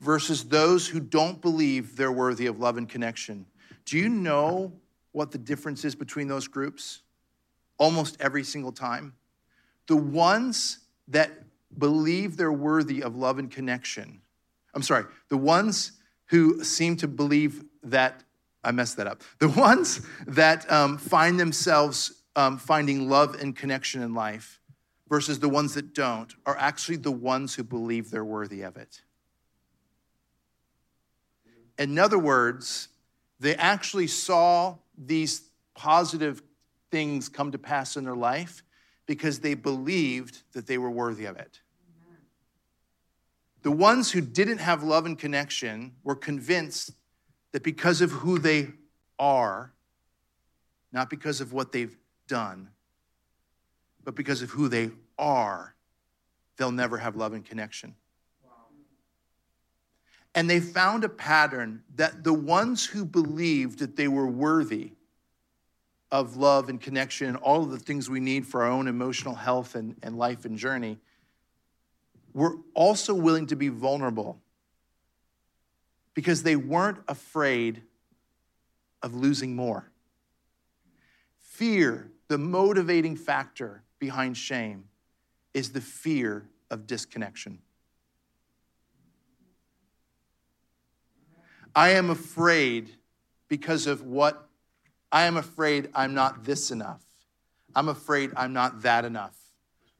versus 0.00 0.44
those 0.44 0.86
who 0.86 1.00
don't 1.00 1.40
believe 1.40 1.96
they're 1.96 2.12
worthy 2.12 2.46
of 2.46 2.58
love 2.58 2.76
and 2.76 2.88
connection. 2.88 3.46
Do 3.84 3.98
you 3.98 4.08
know 4.08 4.72
what 5.12 5.30
the 5.30 5.38
difference 5.38 5.84
is 5.84 5.94
between 5.94 6.28
those 6.28 6.48
groups? 6.48 7.02
Almost 7.78 8.16
every 8.20 8.44
single 8.44 8.72
time. 8.72 9.14
The 9.86 9.96
ones 9.96 10.80
that 11.08 11.30
believe 11.78 12.36
they're 12.36 12.52
worthy 12.52 13.02
of 13.02 13.16
love 13.16 13.38
and 13.38 13.50
connection. 13.50 14.20
I'm 14.74 14.82
sorry, 14.82 15.04
the 15.28 15.36
ones 15.36 15.92
who 16.26 16.62
seem 16.64 16.96
to 16.96 17.08
believe 17.08 17.64
that, 17.84 18.22
I 18.64 18.72
messed 18.72 18.96
that 18.96 19.06
up. 19.06 19.22
The 19.38 19.48
ones 19.48 20.00
that 20.26 20.70
um, 20.70 20.98
find 20.98 21.38
themselves 21.38 22.22
um, 22.34 22.58
finding 22.58 23.08
love 23.08 23.36
and 23.40 23.54
connection 23.54 24.02
in 24.02 24.14
life 24.14 24.60
versus 25.08 25.38
the 25.38 25.48
ones 25.48 25.74
that 25.74 25.94
don't 25.94 26.34
are 26.44 26.56
actually 26.58 26.96
the 26.96 27.12
ones 27.12 27.54
who 27.54 27.62
believe 27.62 28.10
they're 28.10 28.24
worthy 28.24 28.62
of 28.62 28.76
it. 28.76 29.00
In 31.78 31.98
other 31.98 32.18
words, 32.18 32.88
they 33.38 33.54
actually 33.54 34.06
saw 34.06 34.76
these 34.96 35.42
positive 35.74 36.42
things 36.90 37.28
come 37.28 37.52
to 37.52 37.58
pass 37.58 37.96
in 37.96 38.04
their 38.04 38.16
life 38.16 38.62
because 39.06 39.40
they 39.40 39.54
believed 39.54 40.42
that 40.52 40.66
they 40.66 40.78
were 40.78 40.90
worthy 40.90 41.26
of 41.26 41.36
it. 41.36 41.60
The 43.66 43.72
ones 43.72 44.12
who 44.12 44.20
didn't 44.20 44.58
have 44.58 44.84
love 44.84 45.06
and 45.06 45.18
connection 45.18 45.96
were 46.04 46.14
convinced 46.14 46.92
that 47.50 47.64
because 47.64 48.00
of 48.00 48.12
who 48.12 48.38
they 48.38 48.68
are, 49.18 49.72
not 50.92 51.10
because 51.10 51.40
of 51.40 51.52
what 51.52 51.72
they've 51.72 51.96
done, 52.28 52.68
but 54.04 54.14
because 54.14 54.40
of 54.40 54.50
who 54.50 54.68
they 54.68 54.92
are, 55.18 55.74
they'll 56.56 56.70
never 56.70 56.96
have 56.96 57.16
love 57.16 57.32
and 57.32 57.44
connection. 57.44 57.96
And 60.36 60.48
they 60.48 60.60
found 60.60 61.02
a 61.02 61.08
pattern 61.08 61.82
that 61.96 62.22
the 62.22 62.32
ones 62.32 62.86
who 62.86 63.04
believed 63.04 63.80
that 63.80 63.96
they 63.96 64.06
were 64.06 64.28
worthy 64.28 64.92
of 66.12 66.36
love 66.36 66.68
and 66.68 66.80
connection 66.80 67.26
and 67.26 67.36
all 67.38 67.64
of 67.64 67.72
the 67.72 67.80
things 67.80 68.08
we 68.08 68.20
need 68.20 68.46
for 68.46 68.62
our 68.62 68.70
own 68.70 68.86
emotional 68.86 69.34
health 69.34 69.74
and, 69.74 69.96
and 70.04 70.16
life 70.16 70.44
and 70.44 70.56
journey 70.56 70.98
were 72.36 72.58
also 72.74 73.14
willing 73.14 73.46
to 73.46 73.56
be 73.56 73.70
vulnerable 73.70 74.38
because 76.12 76.42
they 76.42 76.54
weren't 76.54 76.98
afraid 77.08 77.80
of 79.02 79.14
losing 79.14 79.56
more. 79.56 79.90
Fear, 81.40 82.10
the 82.28 82.36
motivating 82.36 83.16
factor 83.16 83.84
behind 83.98 84.36
shame, 84.36 84.84
is 85.54 85.72
the 85.72 85.80
fear 85.80 86.46
of 86.70 86.86
disconnection. 86.86 87.58
I 91.74 91.92
am 91.92 92.10
afraid 92.10 92.90
because 93.48 93.86
of 93.86 94.02
what 94.02 94.46
I 95.10 95.22
am 95.22 95.38
afraid 95.38 95.88
I'm 95.94 96.12
not 96.12 96.44
this 96.44 96.70
enough. 96.70 97.02
I'm 97.74 97.88
afraid 97.88 98.32
I'm 98.36 98.52
not 98.52 98.82
that 98.82 99.06
enough. 99.06 99.45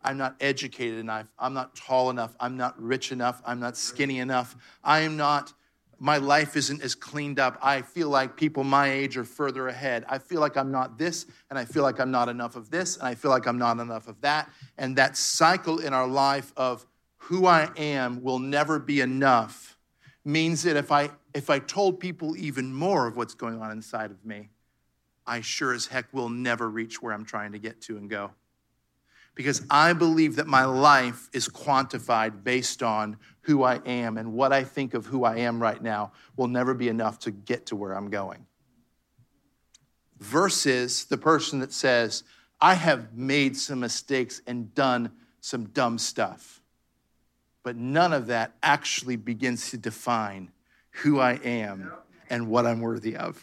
I'm 0.07 0.17
not 0.17 0.37
educated 0.41 1.01
enough. 1.01 1.27
I'm 1.37 1.53
not 1.53 1.75
tall 1.75 2.11
enough. 2.11 2.37
I'm 2.39 2.57
not 2.57 2.81
rich 2.81 3.11
enough. 3.11 3.43
I'm 3.45 3.59
not 3.59 3.77
skinny 3.77 4.21
enough. 4.21 4.57
I 4.85 5.01
am 5.01 5.17
not, 5.17 5.53
my 5.99 6.19
life 6.19 6.57
isn't 6.57 6.81
as 6.81 6.95
cleaned 6.95 7.41
up. 7.41 7.59
I 7.61 7.83
feel 7.83 8.09
like 8.09 8.37
people 8.37 8.63
my 8.63 8.89
age 8.89 9.17
are 9.17 9.25
further 9.25 9.67
ahead. 9.67 10.05
I 10.09 10.19
feel 10.19 10.41
like 10.41 10.57
I'm 10.57 10.71
not 10.71 10.97
this, 10.97 11.27
and 11.51 11.59
I 11.59 11.65
feel 11.65 11.83
like 11.83 11.99
I'm 11.99 12.13
not 12.13 12.29
enough 12.29 12.55
of 12.55 12.71
this, 12.71 12.97
and 12.97 13.09
I 13.09 13.17
feel 13.17 13.33
like 13.33 13.49
I'm 13.49 13.59
not 13.59 13.81
enough 13.81 14.07
of 14.07 14.21
that. 14.21 14.49
And 14.79 14.95
that 14.97 15.17
cycle 15.17 15.81
in 15.81 15.93
our 15.93 16.07
life 16.07 16.53
of 16.57 16.87
who 17.17 17.47
I 17.47 17.69
am 17.77 18.23
will 18.23 18.39
never 18.39 18.79
be 18.79 19.01
enough 19.01 19.77
means 20.25 20.63
that 20.63 20.77
if 20.77 20.93
I 20.93 21.11
if 21.35 21.51
I 21.51 21.59
told 21.59 21.99
people 22.01 22.37
even 22.37 22.73
more 22.73 23.07
of 23.07 23.17
what's 23.17 23.35
going 23.35 23.61
on 23.61 23.73
inside 23.73 24.13
of 24.13 24.25
me, 24.25 24.51
I 25.27 25.41
sure 25.41 25.75
as 25.75 25.87
heck 25.87 26.15
will 26.15 26.29
never 26.29 26.71
reach 26.71 27.03
where 27.03 27.13
I'm 27.13 27.25
trying 27.25 27.53
to 27.53 27.59
get 27.59 27.81
to 27.83 27.97
and 27.97 28.09
go. 28.09 28.31
Because 29.37 29.63
I 29.71 29.93
believe 29.93 30.37
that 30.37 30.49
my 30.49 30.65
life 30.65 31.29
is 31.33 31.47
quantified 31.47 32.43
based 32.43 32.83
on 32.83 33.19
who 33.43 33.63
I 33.63 33.77
am, 33.87 34.17
and 34.17 34.33
what 34.33 34.53
I 34.53 34.65
think 34.65 34.95
of 34.95 35.07
who 35.07 35.23
I 35.23 35.37
am 35.37 35.63
right 35.63 35.81
now 35.81 36.11
will 36.37 36.49
never 36.49 36.75
be 36.75 36.89
enough 36.89 37.21
to 37.21 37.31
get 37.31 37.67
to 37.67 37.77
where 37.77 37.93
I'm 37.93 38.11
going. 38.11 38.45
Versus 40.19 41.05
the 41.05 41.19
person 41.19 41.61
that 41.61 41.73
says, 41.73 42.25
I 42.61 42.75
have 42.75 43.15
made 43.15 43.57
some 43.57 43.79
mistakes 43.81 44.41
and 44.47 44.75
done 44.75 45.13
some 45.41 45.67
dumb 45.67 45.99
stuff. 45.99 46.63
But 47.63 47.77
none 47.77 48.13
of 48.13 48.29
that 48.29 48.57
actually 48.63 49.17
begins 49.17 49.71
to 49.71 49.77
define 49.77 50.51
who 50.91 51.21
I 51.21 51.35
am 51.35 51.93
and 52.31 52.49
what 52.49 52.67
I'm 52.67 52.81
worthy 52.81 53.17
of. 53.17 53.43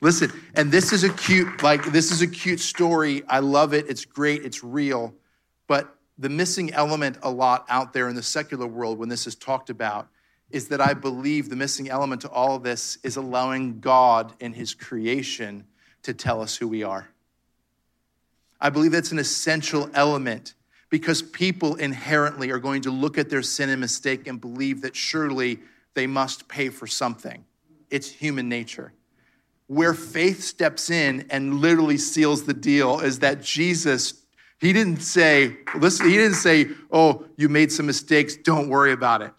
Listen, 0.00 0.32
and 0.54 0.72
this 0.72 0.92
is 0.92 1.04
a 1.04 1.10
cute, 1.10 1.62
like, 1.62 1.84
this 1.92 2.10
is 2.10 2.22
a 2.22 2.26
cute 2.26 2.60
story. 2.60 3.22
I 3.28 3.40
love 3.40 3.74
it. 3.74 3.88
It's 3.88 4.04
great. 4.04 4.44
It's 4.44 4.64
real. 4.64 5.14
But 5.66 5.94
the 6.18 6.28
missing 6.28 6.72
element 6.72 7.18
a 7.22 7.30
lot 7.30 7.66
out 7.68 7.92
there 7.92 8.08
in 8.08 8.14
the 8.14 8.22
secular 8.22 8.66
world 8.66 8.98
when 8.98 9.08
this 9.08 9.26
is 9.26 9.34
talked 9.34 9.70
about 9.70 10.08
is 10.50 10.68
that 10.68 10.80
I 10.80 10.94
believe 10.94 11.48
the 11.48 11.56
missing 11.56 11.88
element 11.88 12.22
to 12.22 12.30
all 12.30 12.56
of 12.56 12.62
this 12.62 12.98
is 13.02 13.16
allowing 13.16 13.80
God 13.80 14.32
in 14.40 14.52
his 14.52 14.74
creation 14.74 15.64
to 16.02 16.12
tell 16.12 16.40
us 16.40 16.56
who 16.56 16.66
we 16.66 16.82
are. 16.82 17.08
I 18.60 18.70
believe 18.70 18.92
that's 18.92 19.12
an 19.12 19.18
essential 19.18 19.88
element 19.94 20.54
because 20.90 21.22
people 21.22 21.76
inherently 21.76 22.50
are 22.50 22.58
going 22.58 22.82
to 22.82 22.90
look 22.90 23.16
at 23.16 23.30
their 23.30 23.42
sin 23.42 23.70
and 23.70 23.80
mistake 23.80 24.26
and 24.26 24.40
believe 24.40 24.82
that 24.82 24.96
surely 24.96 25.60
they 25.94 26.06
must 26.06 26.48
pay 26.48 26.68
for 26.68 26.86
something. 26.86 27.44
It's 27.90 28.08
human 28.08 28.48
nature. 28.48 28.92
Where 29.70 29.94
faith 29.94 30.42
steps 30.42 30.90
in 30.90 31.28
and 31.30 31.60
literally 31.60 31.96
seals 31.96 32.42
the 32.42 32.52
deal 32.52 32.98
is 32.98 33.20
that 33.20 33.40
Jesus, 33.40 34.14
he 34.58 34.72
didn't 34.72 34.98
say, 34.98 35.58
listen, 35.76 36.08
he 36.08 36.16
didn't 36.16 36.38
say, 36.38 36.70
oh, 36.90 37.24
you 37.36 37.48
made 37.48 37.70
some 37.70 37.86
mistakes, 37.86 38.34
don't 38.34 38.68
worry 38.68 38.90
about 38.90 39.22
it. 39.22 39.32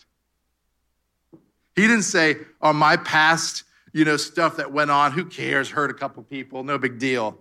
He 1.75 1.81
didn't 1.81 2.03
say, 2.03 2.37
oh, 2.61 2.71
my 2.71 2.95
past, 2.95 3.65
you 3.91 4.05
know, 4.05 4.15
stuff 4.15 4.55
that 4.55 4.71
went 4.71 4.89
on, 4.89 5.11
who 5.11 5.25
cares, 5.25 5.69
hurt 5.69 5.91
a 5.91 5.93
couple 5.93 6.23
people, 6.23 6.63
no 6.63 6.77
big 6.77 6.97
deal. 6.97 7.37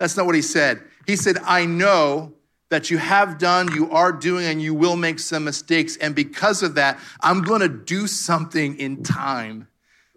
That's 0.00 0.16
not 0.16 0.26
what 0.26 0.34
he 0.34 0.42
said. 0.42 0.82
He 1.06 1.14
said, 1.14 1.36
I 1.44 1.64
know 1.64 2.32
that 2.70 2.90
you 2.90 2.98
have 2.98 3.38
done, 3.38 3.72
you 3.72 3.88
are 3.92 4.10
doing, 4.10 4.46
and 4.46 4.60
you 4.60 4.74
will 4.74 4.96
make 4.96 5.20
some 5.20 5.44
mistakes. 5.44 5.96
And 5.98 6.12
because 6.16 6.64
of 6.64 6.74
that, 6.74 6.98
I'm 7.20 7.42
going 7.42 7.60
to 7.60 7.68
do 7.68 8.08
something 8.08 8.76
in 8.80 9.04
time 9.04 9.68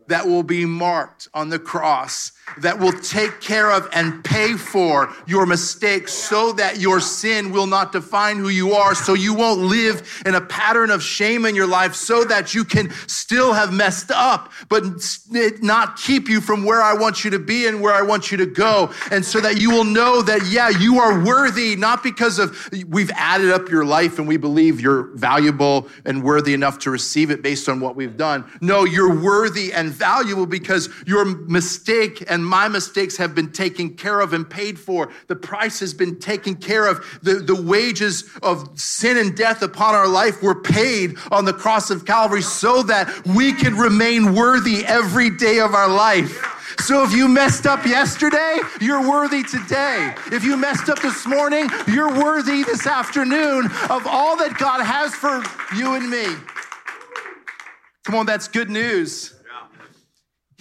that 0.08 0.28
will 0.28 0.44
be 0.44 0.66
marked 0.66 1.28
on 1.34 1.50
the 1.50 1.60
cross 1.60 2.32
that 2.58 2.80
will 2.80 2.92
take 2.92 3.40
care 3.40 3.72
of 3.72 3.88
and 3.94 4.24
pay 4.24 4.54
for 4.54 5.14
your 5.26 5.46
mistakes 5.46 6.14
so 6.14 6.52
that 6.54 6.80
your 6.80 7.00
sin 7.00 7.52
will 7.52 7.68
not 7.68 7.92
define 7.92 8.38
who 8.38 8.50
you 8.50 8.74
are, 8.74 8.94
so 8.94 9.14
you 9.14 9.34
won't 9.34 9.62
live 9.62 10.22
in 10.26 10.36
a 10.36 10.42
pattern 10.42 10.90
of 10.90 11.02
shame 11.02 11.46
in 11.46 11.56
your 11.56 11.68
life, 11.68 11.96
so 11.96 12.24
that 12.26 12.54
you 12.54 12.66
can 12.66 12.92
still 13.08 13.54
have 13.54 13.72
messed 13.72 14.12
up, 14.12 14.52
but 14.70 14.84
not 15.62 15.96
keep 15.98 16.28
you 16.28 16.42
from 16.42 16.66
where 16.66 16.82
I 16.82 16.94
want 16.94 17.24
you 17.24 17.32
to 17.32 17.40
be 17.40 17.68
and 17.68 17.82
where 17.82 17.94
I 17.94 18.02
want 18.02 18.32
you 18.32 18.38
to 18.38 18.46
go. 18.46 18.92
And 19.12 19.24
so 19.26 19.40
that 19.40 19.62
you 19.62 19.72
will 19.72 19.86
know 19.86 20.22
that, 20.22 20.46
yeah, 20.48 20.70
you 20.70 21.00
are 21.00 21.24
worthy, 21.24 21.76
not 21.76 22.04
because 22.04 22.40
of 22.40 22.70
we've 22.88 23.12
added 23.12 23.52
up 23.52 23.70
your 23.70 23.86
life 23.86 24.20
and 24.20 24.28
we 24.28 24.38
believe 24.38 24.82
you're 24.82 25.16
valuable 25.16 25.88
and 26.06 26.24
worthy 26.24 26.54
enough 26.54 26.80
to 26.80 26.92
receive 26.92 27.32
it 27.32 27.42
based 27.42 27.70
on 27.70 27.80
what 27.80 27.96
we've 27.96 28.18
done. 28.18 28.50
No, 28.62 28.84
you're 28.84 29.22
worthy 29.22 29.72
and 29.72 29.90
valuable 29.90 30.46
because 30.46 30.90
your 31.06 31.26
mistake 31.26 32.24
and 32.32 32.46
my 32.46 32.70
mistakes 32.70 33.18
have 33.18 33.36
been 33.36 33.52
taken 33.52 33.96
care 33.96 34.22
of 34.22 34.32
and 34.32 34.50
paid 34.50 34.80
for. 34.80 35.12
The 35.28 35.36
price 35.36 35.82
has 35.82 35.94
been 35.94 36.18
taken 36.18 36.56
care 36.56 36.88
of. 36.88 37.20
The, 37.22 37.36
the 37.36 37.62
wages 37.62 38.24
of 38.42 38.80
sin 38.80 39.18
and 39.18 39.36
death 39.36 39.62
upon 39.62 39.96
our 39.96 40.08
life 40.08 40.42
were 40.42 40.60
paid 40.60 41.18
on 41.30 41.44
the 41.44 41.54
cross 41.54 41.92
of 41.92 42.06
Calvary 42.06 42.42
so 42.42 42.84
that 42.84 43.28
we 43.28 43.52
can 43.52 43.76
remain 43.76 44.34
worthy 44.34 44.86
every 44.86 45.30
day 45.30 45.60
of 45.60 45.76
our 45.76 45.90
life. 45.90 46.58
So 46.80 47.04
if 47.04 47.12
you 47.12 47.28
messed 47.28 47.68
up 47.68 47.86
yesterday, 47.86 48.60
you're 48.80 49.08
worthy 49.08 49.44
today. 49.44 50.16
If 50.32 50.46
you 50.46 50.56
messed 50.56 50.88
up 50.88 51.02
this 51.02 51.28
morning, 51.28 51.70
you're 51.86 52.14
worthy 52.14 52.64
this 52.64 52.88
afternoon 52.88 53.66
of 53.90 54.08
all 54.08 54.38
that 54.38 54.56
God 54.58 54.82
has 54.82 55.14
for 55.14 55.44
you 55.76 55.96
and 55.96 56.10
me. 56.10 56.26
Come 58.06 58.16
on, 58.16 58.26
that's 58.26 58.48
good 58.48 58.70
news. 58.70 59.36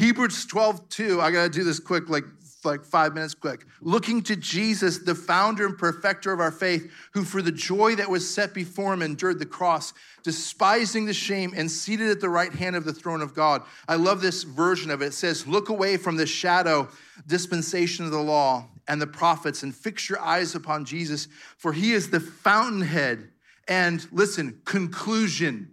Hebrews 0.00 0.46
12, 0.46 0.88
2. 0.88 1.20
I 1.20 1.30
got 1.30 1.42
to 1.42 1.50
do 1.50 1.62
this 1.62 1.78
quick, 1.78 2.08
like, 2.08 2.24
like 2.64 2.86
five 2.86 3.12
minutes 3.12 3.34
quick. 3.34 3.66
Looking 3.82 4.22
to 4.22 4.34
Jesus, 4.34 4.96
the 4.96 5.14
founder 5.14 5.66
and 5.66 5.76
perfecter 5.76 6.32
of 6.32 6.40
our 6.40 6.50
faith, 6.50 6.90
who 7.12 7.22
for 7.22 7.42
the 7.42 7.52
joy 7.52 7.96
that 7.96 8.08
was 8.08 8.26
set 8.26 8.54
before 8.54 8.94
him 8.94 9.02
endured 9.02 9.38
the 9.38 9.44
cross, 9.44 9.92
despising 10.22 11.04
the 11.04 11.12
shame, 11.12 11.52
and 11.54 11.70
seated 11.70 12.08
at 12.08 12.22
the 12.22 12.30
right 12.30 12.50
hand 12.50 12.76
of 12.76 12.86
the 12.86 12.94
throne 12.94 13.20
of 13.20 13.34
God. 13.34 13.60
I 13.88 13.96
love 13.96 14.22
this 14.22 14.42
version 14.42 14.90
of 14.90 15.02
it. 15.02 15.08
It 15.08 15.12
says, 15.12 15.46
Look 15.46 15.68
away 15.68 15.98
from 15.98 16.16
the 16.16 16.24
shadow 16.24 16.88
dispensation 17.26 18.06
of 18.06 18.10
the 18.10 18.22
law 18.22 18.68
and 18.88 19.02
the 19.02 19.06
prophets 19.06 19.64
and 19.64 19.74
fix 19.74 20.08
your 20.08 20.20
eyes 20.22 20.54
upon 20.54 20.86
Jesus, 20.86 21.28
for 21.58 21.74
he 21.74 21.92
is 21.92 22.08
the 22.08 22.20
fountainhead 22.20 23.28
and, 23.68 24.06
listen, 24.12 24.62
conclusion 24.64 25.72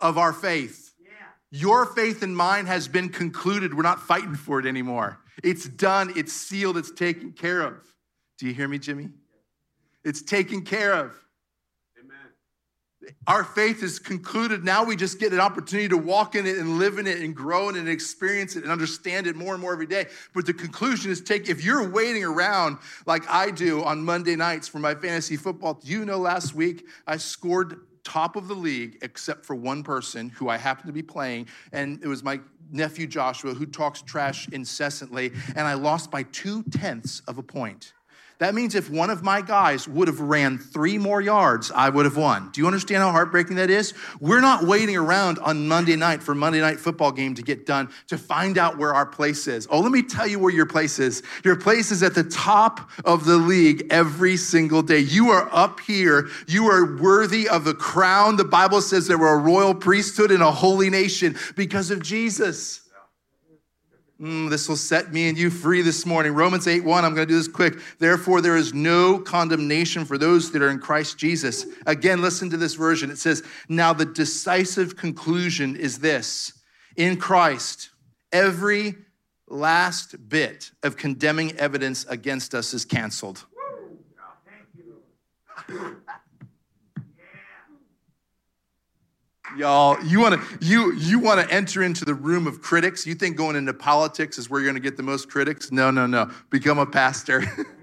of 0.00 0.16
our 0.16 0.32
faith. 0.32 0.87
Your 1.50 1.86
faith 1.86 2.22
and 2.22 2.36
mine 2.36 2.66
has 2.66 2.88
been 2.88 3.08
concluded. 3.08 3.74
We're 3.74 3.82
not 3.82 4.00
fighting 4.00 4.34
for 4.34 4.60
it 4.60 4.66
anymore. 4.66 5.18
It's 5.42 5.66
done, 5.66 6.12
it's 6.16 6.32
sealed, 6.32 6.76
it's 6.76 6.90
taken 6.90 7.32
care 7.32 7.62
of. 7.62 7.74
Do 8.38 8.46
you 8.46 8.54
hear 8.54 8.68
me, 8.68 8.78
Jimmy? 8.78 9.08
It's 10.04 10.22
taken 10.22 10.62
care 10.62 10.92
of. 10.92 11.14
Amen. 11.98 13.12
Our 13.26 13.44
faith 13.44 13.82
is 13.82 13.98
concluded. 13.98 14.62
Now 14.62 14.84
we 14.84 14.94
just 14.94 15.18
get 15.18 15.32
an 15.32 15.40
opportunity 15.40 15.88
to 15.88 15.96
walk 15.96 16.34
in 16.34 16.46
it 16.46 16.58
and 16.58 16.78
live 16.78 16.98
in 16.98 17.06
it 17.06 17.20
and 17.20 17.34
grow 17.34 17.68
in 17.68 17.76
it 17.76 17.80
and 17.80 17.88
experience 17.88 18.54
it 18.54 18.62
and 18.62 18.70
understand 18.70 19.26
it 19.26 19.34
more 19.34 19.54
and 19.54 19.62
more 19.62 19.72
every 19.72 19.86
day. 19.86 20.06
But 20.34 20.44
the 20.44 20.54
conclusion 20.54 21.10
is 21.10 21.20
take 21.20 21.48
if 21.48 21.64
you're 21.64 21.88
waiting 21.88 22.24
around 22.24 22.78
like 23.06 23.28
I 23.28 23.50
do 23.50 23.82
on 23.84 24.04
Monday 24.04 24.36
nights 24.36 24.68
for 24.68 24.80
my 24.80 24.94
fantasy 24.94 25.36
football, 25.36 25.74
do 25.74 25.88
you 25.88 26.04
know 26.04 26.18
last 26.18 26.54
week 26.54 26.86
I 27.06 27.16
scored 27.16 27.80
top 28.08 28.36
of 28.36 28.48
the 28.48 28.54
league 28.54 28.96
except 29.02 29.44
for 29.44 29.54
one 29.54 29.82
person 29.82 30.30
who 30.30 30.48
I 30.48 30.56
happened 30.56 30.86
to 30.86 30.94
be 30.94 31.02
playing, 31.02 31.46
and 31.72 32.02
it 32.02 32.08
was 32.08 32.22
my 32.22 32.40
nephew 32.70 33.06
Joshua 33.06 33.52
who 33.52 33.66
talks 33.66 34.00
trash 34.00 34.48
incessantly, 34.48 35.30
and 35.54 35.68
I 35.68 35.74
lost 35.74 36.10
by 36.10 36.22
two 36.22 36.62
tenths 36.64 37.20
of 37.28 37.36
a 37.36 37.42
point. 37.42 37.92
That 38.38 38.54
means 38.54 38.76
if 38.76 38.88
one 38.88 39.10
of 39.10 39.24
my 39.24 39.40
guys 39.40 39.88
would 39.88 40.06
have 40.06 40.20
ran 40.20 40.58
three 40.58 40.96
more 40.96 41.20
yards, 41.20 41.72
I 41.72 41.88
would 41.88 42.04
have 42.04 42.16
won. 42.16 42.50
Do 42.52 42.60
you 42.60 42.68
understand 42.68 43.02
how 43.02 43.10
heartbreaking 43.10 43.56
that 43.56 43.68
is? 43.68 43.94
We're 44.20 44.40
not 44.40 44.62
waiting 44.62 44.96
around 44.96 45.40
on 45.40 45.66
Monday 45.66 45.96
night 45.96 46.22
for 46.22 46.36
Monday 46.36 46.60
night 46.60 46.78
football 46.78 47.10
game 47.10 47.34
to 47.34 47.42
get 47.42 47.66
done 47.66 47.90
to 48.06 48.16
find 48.16 48.56
out 48.56 48.78
where 48.78 48.94
our 48.94 49.06
place 49.06 49.48
is. 49.48 49.66
Oh, 49.70 49.80
let 49.80 49.90
me 49.90 50.02
tell 50.02 50.26
you 50.26 50.38
where 50.38 50.52
your 50.52 50.66
place 50.66 51.00
is. 51.00 51.24
Your 51.44 51.56
place 51.56 51.90
is 51.90 52.04
at 52.04 52.14
the 52.14 52.22
top 52.22 52.88
of 53.04 53.24
the 53.24 53.36
league 53.36 53.88
every 53.90 54.36
single 54.36 54.82
day. 54.82 55.00
You 55.00 55.30
are 55.30 55.48
up 55.52 55.80
here. 55.80 56.28
You 56.46 56.68
are 56.70 56.96
worthy 56.96 57.48
of 57.48 57.64
the 57.64 57.74
crown. 57.74 58.36
The 58.36 58.44
Bible 58.44 58.82
says 58.82 59.08
there 59.08 59.18
were 59.18 59.34
a 59.34 59.38
royal 59.38 59.74
priesthood 59.74 60.30
and 60.30 60.44
a 60.44 60.52
holy 60.52 60.90
nation 60.90 61.36
because 61.56 61.90
of 61.90 62.04
Jesus. 62.04 62.87
Mm, 64.20 64.50
this 64.50 64.68
will 64.68 64.76
set 64.76 65.12
me 65.12 65.28
and 65.28 65.38
you 65.38 65.48
free 65.48 65.80
this 65.80 66.04
morning. 66.04 66.34
Romans 66.34 66.66
8 66.66 66.82
1, 66.82 67.04
I'm 67.04 67.14
going 67.14 67.26
to 67.26 67.32
do 67.32 67.38
this 67.38 67.46
quick. 67.46 67.78
Therefore, 68.00 68.40
there 68.40 68.56
is 68.56 68.74
no 68.74 69.20
condemnation 69.20 70.04
for 70.04 70.18
those 70.18 70.50
that 70.50 70.60
are 70.60 70.70
in 70.70 70.80
Christ 70.80 71.18
Jesus. 71.18 71.66
Again, 71.86 72.20
listen 72.20 72.50
to 72.50 72.56
this 72.56 72.74
version. 72.74 73.10
It 73.12 73.18
says, 73.18 73.44
Now 73.68 73.92
the 73.92 74.04
decisive 74.04 74.96
conclusion 74.96 75.76
is 75.76 76.00
this 76.00 76.52
in 76.96 77.16
Christ, 77.16 77.90
every 78.32 78.96
last 79.46 80.28
bit 80.28 80.72
of 80.82 80.96
condemning 80.96 81.52
evidence 81.52 82.04
against 82.06 82.56
us 82.56 82.74
is 82.74 82.84
canceled. 82.84 83.46
Y'all, 89.56 90.02
you 90.04 90.20
want 90.20 90.40
to 90.40 90.58
you 90.60 90.92
you 90.94 91.18
want 91.18 91.40
to 91.40 91.54
enter 91.54 91.82
into 91.82 92.04
the 92.04 92.14
room 92.14 92.46
of 92.46 92.60
critics? 92.60 93.06
You 93.06 93.14
think 93.14 93.36
going 93.36 93.56
into 93.56 93.72
politics 93.72 94.38
is 94.38 94.50
where 94.50 94.60
you're 94.60 94.70
going 94.70 94.82
to 94.82 94.86
get 94.86 94.96
the 94.96 95.02
most 95.02 95.30
critics? 95.30 95.72
No, 95.72 95.90
no, 95.90 96.06
no. 96.06 96.30
Become 96.50 96.78
a 96.78 96.86
pastor. 96.86 97.44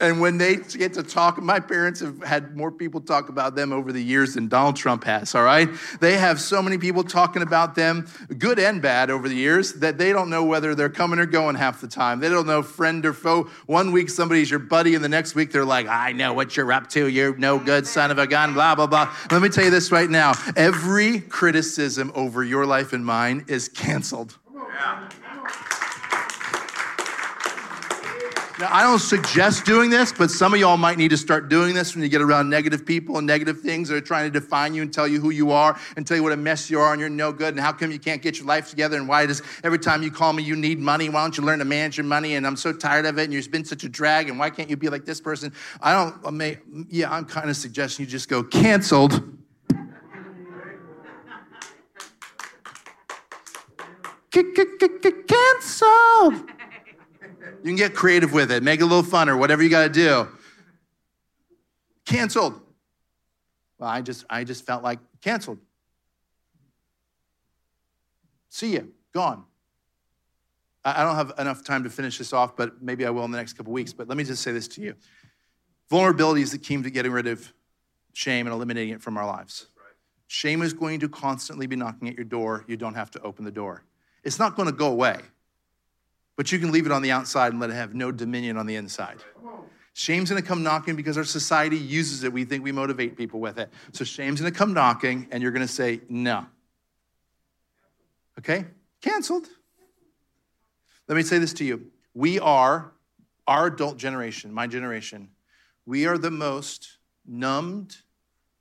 And 0.00 0.20
when 0.20 0.38
they 0.38 0.56
get 0.56 0.94
to 0.94 1.02
talk, 1.02 1.40
my 1.40 1.60
parents 1.60 2.00
have 2.00 2.22
had 2.22 2.56
more 2.56 2.72
people 2.72 3.00
talk 3.00 3.28
about 3.28 3.54
them 3.54 3.72
over 3.72 3.92
the 3.92 4.02
years 4.02 4.34
than 4.34 4.48
Donald 4.48 4.76
Trump 4.76 5.04
has, 5.04 5.34
all 5.34 5.42
right? 5.42 5.68
They 6.00 6.16
have 6.16 6.40
so 6.40 6.62
many 6.62 6.78
people 6.78 7.04
talking 7.04 7.42
about 7.42 7.74
them, 7.74 8.06
good 8.38 8.58
and 8.58 8.80
bad, 8.80 9.10
over 9.10 9.28
the 9.28 9.34
years, 9.34 9.74
that 9.74 9.98
they 9.98 10.12
don't 10.12 10.30
know 10.30 10.44
whether 10.44 10.74
they're 10.74 10.88
coming 10.88 11.18
or 11.18 11.26
going 11.26 11.56
half 11.56 11.80
the 11.80 11.88
time. 11.88 12.20
They 12.20 12.28
don't 12.28 12.46
know 12.46 12.62
friend 12.62 13.04
or 13.04 13.12
foe. 13.12 13.50
One 13.66 13.92
week 13.92 14.08
somebody's 14.08 14.50
your 14.50 14.60
buddy, 14.60 14.94
and 14.94 15.04
the 15.04 15.08
next 15.08 15.34
week 15.34 15.52
they're 15.52 15.64
like, 15.64 15.86
I 15.86 16.12
know 16.12 16.32
what 16.32 16.56
you're 16.56 16.72
up 16.72 16.88
to. 16.90 17.08
You're 17.08 17.36
no 17.36 17.58
good 17.58 17.86
son 17.86 18.10
of 18.10 18.18
a 18.18 18.26
gun, 18.26 18.54
blah, 18.54 18.74
blah, 18.74 18.86
blah. 18.86 19.14
Let 19.30 19.42
me 19.42 19.48
tell 19.48 19.64
you 19.64 19.70
this 19.70 19.92
right 19.92 20.08
now 20.08 20.32
every 20.56 21.20
criticism 21.20 22.12
over 22.14 22.42
your 22.42 22.66
life 22.66 22.92
and 22.92 23.04
mine 23.04 23.44
is 23.48 23.68
canceled. 23.68 24.38
Yeah. 24.54 25.08
Now, 28.62 28.68
I 28.70 28.84
don't 28.84 29.00
suggest 29.00 29.64
doing 29.64 29.90
this, 29.90 30.12
but 30.12 30.30
some 30.30 30.54
of 30.54 30.60
y'all 30.60 30.76
might 30.76 30.96
need 30.96 31.08
to 31.08 31.16
start 31.16 31.48
doing 31.48 31.74
this 31.74 31.96
when 31.96 32.04
you 32.04 32.08
get 32.08 32.22
around 32.22 32.48
negative 32.48 32.86
people 32.86 33.18
and 33.18 33.26
negative 33.26 33.60
things 33.60 33.88
that 33.88 33.96
are 33.96 34.00
trying 34.00 34.24
to 34.30 34.30
define 34.30 34.72
you 34.72 34.82
and 34.82 34.94
tell 34.94 35.08
you 35.08 35.20
who 35.20 35.30
you 35.30 35.50
are 35.50 35.76
and 35.96 36.06
tell 36.06 36.16
you 36.16 36.22
what 36.22 36.30
a 36.30 36.36
mess 36.36 36.70
you 36.70 36.78
are 36.78 36.92
and 36.92 37.00
you're 37.00 37.10
no 37.10 37.32
good 37.32 37.54
and 37.54 37.58
how 37.58 37.72
come 37.72 37.90
you 37.90 37.98
can't 37.98 38.22
get 38.22 38.38
your 38.38 38.46
life 38.46 38.70
together 38.70 38.96
and 38.96 39.08
why 39.08 39.26
does 39.26 39.42
every 39.64 39.80
time 39.80 40.04
you 40.04 40.12
call 40.12 40.32
me 40.32 40.44
you 40.44 40.54
need 40.54 40.78
money? 40.78 41.08
Why 41.08 41.22
don't 41.22 41.36
you 41.36 41.42
learn 41.42 41.58
to 41.58 41.64
manage 41.64 41.96
your 41.96 42.06
money? 42.06 42.36
And 42.36 42.46
I'm 42.46 42.54
so 42.54 42.72
tired 42.72 43.04
of 43.04 43.18
it 43.18 43.24
and 43.24 43.32
you've 43.32 43.50
been 43.50 43.64
such 43.64 43.82
a 43.82 43.88
drag 43.88 44.28
and 44.28 44.38
why 44.38 44.48
can't 44.48 44.70
you 44.70 44.76
be 44.76 44.88
like 44.88 45.04
this 45.04 45.20
person? 45.20 45.52
I 45.80 45.92
don't, 45.92 46.24
I 46.24 46.30
may, 46.30 46.58
yeah, 46.88 47.12
I'm 47.12 47.24
kind 47.24 47.50
of 47.50 47.56
suggesting 47.56 48.04
you 48.04 48.10
just 48.12 48.28
go 48.28 48.44
canceled. 48.44 49.24
Canceled. 54.30 56.48
You 57.62 57.68
can 57.68 57.76
get 57.76 57.94
creative 57.94 58.32
with 58.32 58.50
it, 58.50 58.62
make 58.62 58.80
it 58.80 58.82
a 58.82 58.86
little 58.86 59.04
fun 59.04 59.28
or 59.28 59.36
whatever 59.36 59.62
you 59.62 59.68
got 59.68 59.84
to 59.84 59.88
do. 59.88 60.26
Canceled. 62.04 62.60
Well, 63.78 63.88
I 63.88 64.02
just 64.02 64.24
I 64.28 64.42
just 64.42 64.66
felt 64.66 64.82
like 64.82 64.98
canceled. 65.20 65.58
See 68.48 68.72
you, 68.72 68.92
gone. 69.12 69.44
I 70.84 71.04
don't 71.04 71.14
have 71.14 71.32
enough 71.38 71.62
time 71.62 71.84
to 71.84 71.90
finish 71.90 72.18
this 72.18 72.32
off, 72.32 72.56
but 72.56 72.82
maybe 72.82 73.06
I 73.06 73.10
will 73.10 73.24
in 73.24 73.30
the 73.30 73.38
next 73.38 73.52
couple 73.52 73.72
weeks. 73.72 73.92
But 73.92 74.08
let 74.08 74.18
me 74.18 74.24
just 74.24 74.42
say 74.42 74.50
this 74.50 74.66
to 74.68 74.80
you. 74.80 74.94
Vulnerability 75.88 76.42
is 76.42 76.50
the 76.50 76.58
key 76.58 76.82
to 76.82 76.90
getting 76.90 77.12
rid 77.12 77.28
of 77.28 77.52
shame 78.14 78.46
and 78.46 78.54
eliminating 78.54 78.94
it 78.94 79.00
from 79.00 79.16
our 79.16 79.26
lives. 79.26 79.68
Shame 80.26 80.62
is 80.62 80.72
going 80.72 80.98
to 81.00 81.08
constantly 81.08 81.68
be 81.68 81.76
knocking 81.76 82.08
at 82.08 82.16
your 82.16 82.24
door. 82.24 82.64
You 82.66 82.76
don't 82.76 82.94
have 82.94 83.12
to 83.12 83.20
open 83.22 83.44
the 83.44 83.52
door. 83.52 83.84
It's 84.24 84.40
not 84.40 84.56
going 84.56 84.66
to 84.66 84.74
go 84.74 84.88
away 84.88 85.18
but 86.42 86.50
you 86.50 86.58
can 86.58 86.72
leave 86.72 86.86
it 86.86 86.90
on 86.90 87.02
the 87.02 87.12
outside 87.12 87.52
and 87.52 87.60
let 87.60 87.70
it 87.70 87.74
have 87.74 87.94
no 87.94 88.10
dominion 88.10 88.56
on 88.56 88.66
the 88.66 88.74
inside. 88.74 89.18
Shame's 89.92 90.28
gonna 90.28 90.42
come 90.42 90.64
knocking 90.64 90.96
because 90.96 91.16
our 91.16 91.22
society 91.22 91.76
uses 91.76 92.24
it. 92.24 92.32
We 92.32 92.44
think 92.44 92.64
we 92.64 92.72
motivate 92.72 93.16
people 93.16 93.38
with 93.38 93.60
it. 93.60 93.70
So 93.92 94.02
shame's 94.02 94.40
gonna 94.40 94.50
come 94.50 94.72
knocking, 94.72 95.28
and 95.30 95.40
you're 95.40 95.52
gonna 95.52 95.68
say, 95.68 96.00
no. 96.08 96.44
Okay? 98.40 98.64
Canceled. 99.00 99.46
Let 101.06 101.14
me 101.14 101.22
say 101.22 101.38
this 101.38 101.52
to 101.52 101.64
you. 101.64 101.92
We 102.12 102.40
are, 102.40 102.90
our 103.46 103.66
adult 103.66 103.96
generation, 103.96 104.52
my 104.52 104.66
generation, 104.66 105.28
we 105.86 106.08
are 106.08 106.18
the 106.18 106.32
most 106.32 106.98
numbed 107.24 107.98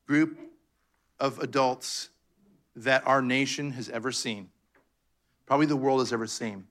group 0.05 0.37
of 1.19 1.39
adults 1.39 2.09
that 2.75 3.07
our 3.07 3.23
nation 3.23 3.71
has 3.71 3.89
ever 3.89 4.11
seen, 4.11 4.49
probably 5.47 5.65
the 5.65 5.75
world 5.75 5.97
has 5.97 6.13
ever 6.13 6.27
seen. 6.27 6.67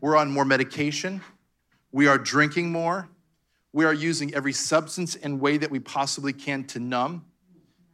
We're 0.00 0.16
on 0.16 0.30
more 0.30 0.44
medication. 0.44 1.20
We 1.92 2.06
are 2.06 2.18
drinking 2.18 2.70
more. 2.70 3.08
We 3.72 3.84
are 3.84 3.92
using 3.92 4.34
every 4.34 4.52
substance 4.52 5.16
and 5.16 5.40
way 5.40 5.58
that 5.58 5.70
we 5.70 5.80
possibly 5.80 6.32
can 6.32 6.64
to 6.68 6.78
numb. 6.78 7.24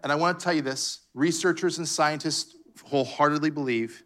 And 0.02 0.12
I 0.12 0.14
want 0.14 0.38
to 0.38 0.44
tell 0.44 0.52
you 0.52 0.62
this 0.62 1.00
researchers 1.14 1.78
and 1.78 1.88
scientists 1.88 2.56
wholeheartedly 2.84 3.50
believe 3.50 4.02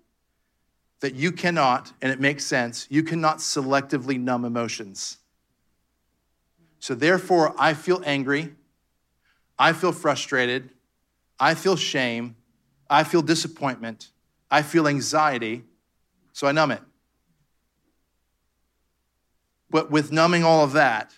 that 1.00 1.14
you 1.14 1.30
cannot, 1.30 1.92
and 2.02 2.12
it 2.12 2.20
makes 2.20 2.44
sense, 2.44 2.86
you 2.90 3.02
cannot 3.02 3.38
selectively 3.38 4.18
numb 4.18 4.44
emotions. 4.44 5.18
So 6.80 6.94
therefore, 6.94 7.54
I 7.58 7.74
feel 7.74 8.02
angry. 8.04 8.54
I 9.58 9.72
feel 9.72 9.92
frustrated. 9.92 10.70
I 11.38 11.54
feel 11.54 11.76
shame. 11.76 12.36
I 12.88 13.04
feel 13.04 13.22
disappointment. 13.22 14.10
I 14.50 14.62
feel 14.62 14.88
anxiety. 14.88 15.64
So 16.32 16.46
I 16.46 16.52
numb 16.52 16.70
it. 16.70 16.80
But 19.70 19.90
with 19.90 20.12
numbing 20.12 20.44
all 20.44 20.64
of 20.64 20.72
that, 20.72 21.12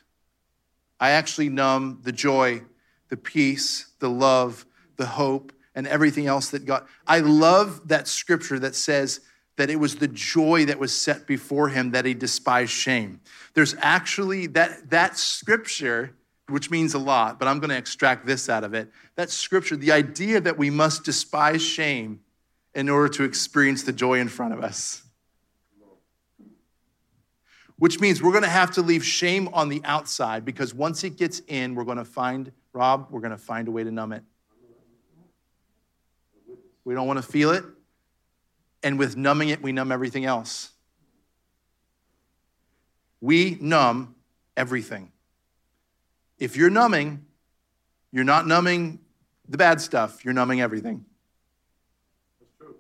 I 0.99 1.11
actually 1.11 1.49
numb 1.49 2.01
the 2.03 2.13
joy, 2.13 2.63
the 3.09 3.17
peace, 3.17 3.87
the 4.01 4.11
love, 4.11 4.67
the 4.97 5.07
hope, 5.07 5.53
and 5.75 5.87
everything 5.87 6.27
else 6.27 6.51
that 6.51 6.67
God. 6.67 6.87
I 7.07 7.21
love 7.21 7.89
that 7.89 8.09
scripture 8.09 8.59
that 8.59 8.75
says 8.75 9.21
that 9.57 9.71
it 9.71 9.77
was 9.77 9.97
the 9.97 10.09
joy 10.09 10.65
that 10.67 10.79
was 10.79 10.95
set 10.95 11.27
before 11.27 11.69
him 11.69 11.93
that 11.93 12.05
he 12.05 12.15
despised 12.15 12.73
shame. 12.73 13.21
There's 13.55 13.75
actually 13.81 14.47
that 14.49 14.91
that 14.91 15.17
scripture 15.19 16.15
which 16.49 16.71
means 16.71 16.95
a 16.95 16.99
lot, 16.99 17.39
but 17.39 17.47
I'm 17.47 17.61
going 17.61 17.71
to 17.71 17.77
extract 17.77 18.27
this 18.27 18.49
out 18.49 18.65
of 18.65 18.75
it. 18.75 18.91
That 19.15 19.31
scripture, 19.31 19.77
the 19.77 19.93
idea 19.93 20.41
that 20.41 20.59
we 20.59 20.69
must 20.69 21.05
despise 21.05 21.63
shame 21.63 22.21
in 22.75 22.89
order 22.89 23.09
to 23.09 23.25
experience 23.25 23.85
the 23.85 23.93
joy 23.93 24.19
in 24.19 24.29
front 24.29 24.53
of 24.53 24.65
us 24.65 25.03
which 27.81 27.99
means 27.99 28.23
we're 28.23 28.31
going 28.31 28.45
to 28.45 28.49
have 28.49 28.71
to 28.71 28.83
leave 28.83 29.03
shame 29.03 29.49
on 29.55 29.71
the 29.71 29.81
outside 29.85 30.45
because 30.45 30.75
once 30.75 31.03
it 31.03 31.17
gets 31.17 31.41
in, 31.49 31.75
we're 31.75 31.85
going 31.85 31.97
to 31.97 32.05
find, 32.05 32.53
Rob, 32.75 33.07
we're 33.11 33.23
going 33.23 33.31
to 33.31 33.39
find 33.39 33.69
a 33.69 33.71
way 33.71 33.83
to 33.83 33.91
numb 33.91 34.13
it. 34.13 34.23
We 36.85 36.93
don't 36.93 37.07
want 37.07 37.17
to 37.17 37.23
feel 37.23 37.53
it. 37.53 37.65
And 38.83 38.99
with 38.99 39.17
numbing 39.17 39.49
it, 39.49 39.63
we 39.63 39.73
numb 39.73 39.93
everything 39.93 40.27
else. 40.27 40.73
We 43.23 43.57
numb 43.63 44.15
everything. 44.59 45.11
If 46.39 46.59
you're 46.59 46.69
numbing, 46.69 47.25
you're 48.13 48.25
not 48.25 48.47
numbing 48.47 48.99
the 49.49 49.57
bad 49.57 49.81
stuff, 49.81 50.23
you're 50.23 50.35
numbing 50.35 50.61
everything. 50.61 51.07
That's 52.39 52.53
true. 52.59 52.77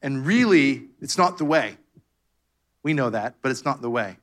And 0.00 0.26
really, 0.26 0.84
it's 1.02 1.18
not 1.18 1.36
the 1.36 1.44
way. 1.44 1.76
We 2.82 2.94
know 2.94 3.10
that, 3.10 3.36
but 3.42 3.50
it's 3.50 3.64
not 3.64 3.80
the 3.82 3.90
way. 3.90 4.18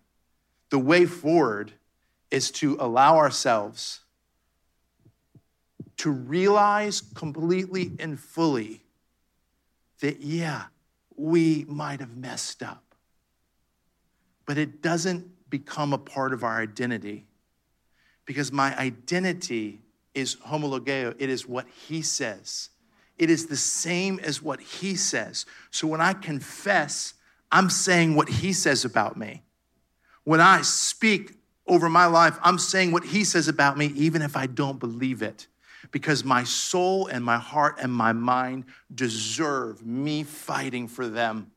The 0.69 0.79
way 0.79 1.05
forward 1.05 1.73
is 2.29 2.51
to 2.51 2.77
allow 2.79 3.17
ourselves 3.17 4.01
to 5.97 6.11
realize 6.11 7.01
completely 7.13 7.91
and 7.99 8.19
fully 8.19 8.81
that, 9.99 10.21
yeah, 10.21 10.65
we 11.17 11.65
might 11.67 11.99
have 11.99 12.15
messed 12.15 12.63
up, 12.63 12.95
but 14.45 14.57
it 14.57 14.81
doesn't 14.81 15.27
become 15.49 15.91
a 15.91 15.97
part 15.97 16.31
of 16.31 16.43
our 16.43 16.61
identity 16.61 17.25
because 18.25 18.51
my 18.51 18.77
identity 18.77 19.81
is 20.13 20.35
homologeo, 20.37 21.15
it 21.17 21.29
is 21.29 21.47
what 21.47 21.67
he 21.67 22.01
says. 22.01 22.69
It 23.17 23.29
is 23.29 23.47
the 23.47 23.57
same 23.57 24.19
as 24.19 24.41
what 24.41 24.61
he 24.61 24.95
says. 24.95 25.45
So 25.71 25.87
when 25.87 25.99
I 25.99 26.13
confess 26.13 27.15
I'm 27.51 27.69
saying 27.69 28.15
what 28.15 28.29
he 28.29 28.53
says 28.53 28.85
about 28.85 29.17
me. 29.17 29.43
When 30.23 30.41
I 30.41 30.61
speak 30.61 31.33
over 31.67 31.89
my 31.89 32.05
life, 32.05 32.37
I'm 32.43 32.59
saying 32.59 32.91
what 32.91 33.03
he 33.03 33.23
says 33.23 33.47
about 33.47 33.77
me, 33.77 33.87
even 33.95 34.21
if 34.21 34.35
I 34.35 34.47
don't 34.47 34.79
believe 34.79 35.21
it. 35.21 35.47
Because 35.91 36.23
my 36.23 36.43
soul 36.43 37.07
and 37.07 37.23
my 37.23 37.37
heart 37.37 37.77
and 37.81 37.91
my 37.91 38.13
mind 38.13 38.65
deserve 38.93 39.85
me 39.85 40.23
fighting 40.23 40.87
for 40.87 41.07
them. 41.07 41.51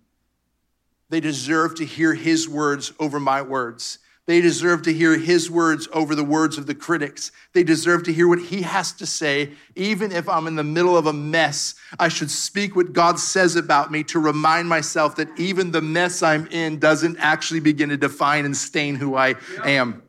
They 1.10 1.20
deserve 1.20 1.74
to 1.76 1.84
hear 1.84 2.14
his 2.14 2.48
words 2.48 2.92
over 2.98 3.20
my 3.20 3.42
words. 3.42 3.98
They 4.26 4.40
deserve 4.40 4.82
to 4.82 4.92
hear 4.92 5.18
his 5.18 5.50
words 5.50 5.88
over 5.92 6.14
the 6.14 6.22
words 6.22 6.56
of 6.56 6.66
the 6.66 6.76
critics. 6.76 7.32
They 7.54 7.64
deserve 7.64 8.04
to 8.04 8.12
hear 8.12 8.28
what 8.28 8.38
he 8.38 8.62
has 8.62 8.92
to 8.92 9.06
say. 9.06 9.54
Even 9.74 10.12
if 10.12 10.28
I'm 10.28 10.46
in 10.46 10.54
the 10.54 10.62
middle 10.62 10.96
of 10.96 11.06
a 11.06 11.12
mess, 11.12 11.74
I 11.98 12.06
should 12.08 12.30
speak 12.30 12.76
what 12.76 12.92
God 12.92 13.18
says 13.18 13.56
about 13.56 13.90
me 13.90 14.04
to 14.04 14.20
remind 14.20 14.68
myself 14.68 15.16
that 15.16 15.28
even 15.40 15.72
the 15.72 15.82
mess 15.82 16.22
I'm 16.22 16.46
in 16.48 16.78
doesn't 16.78 17.16
actually 17.18 17.60
begin 17.60 17.88
to 17.88 17.96
define 17.96 18.44
and 18.44 18.56
stain 18.56 18.94
who 18.94 19.16
I 19.16 19.34
am. 19.64 20.02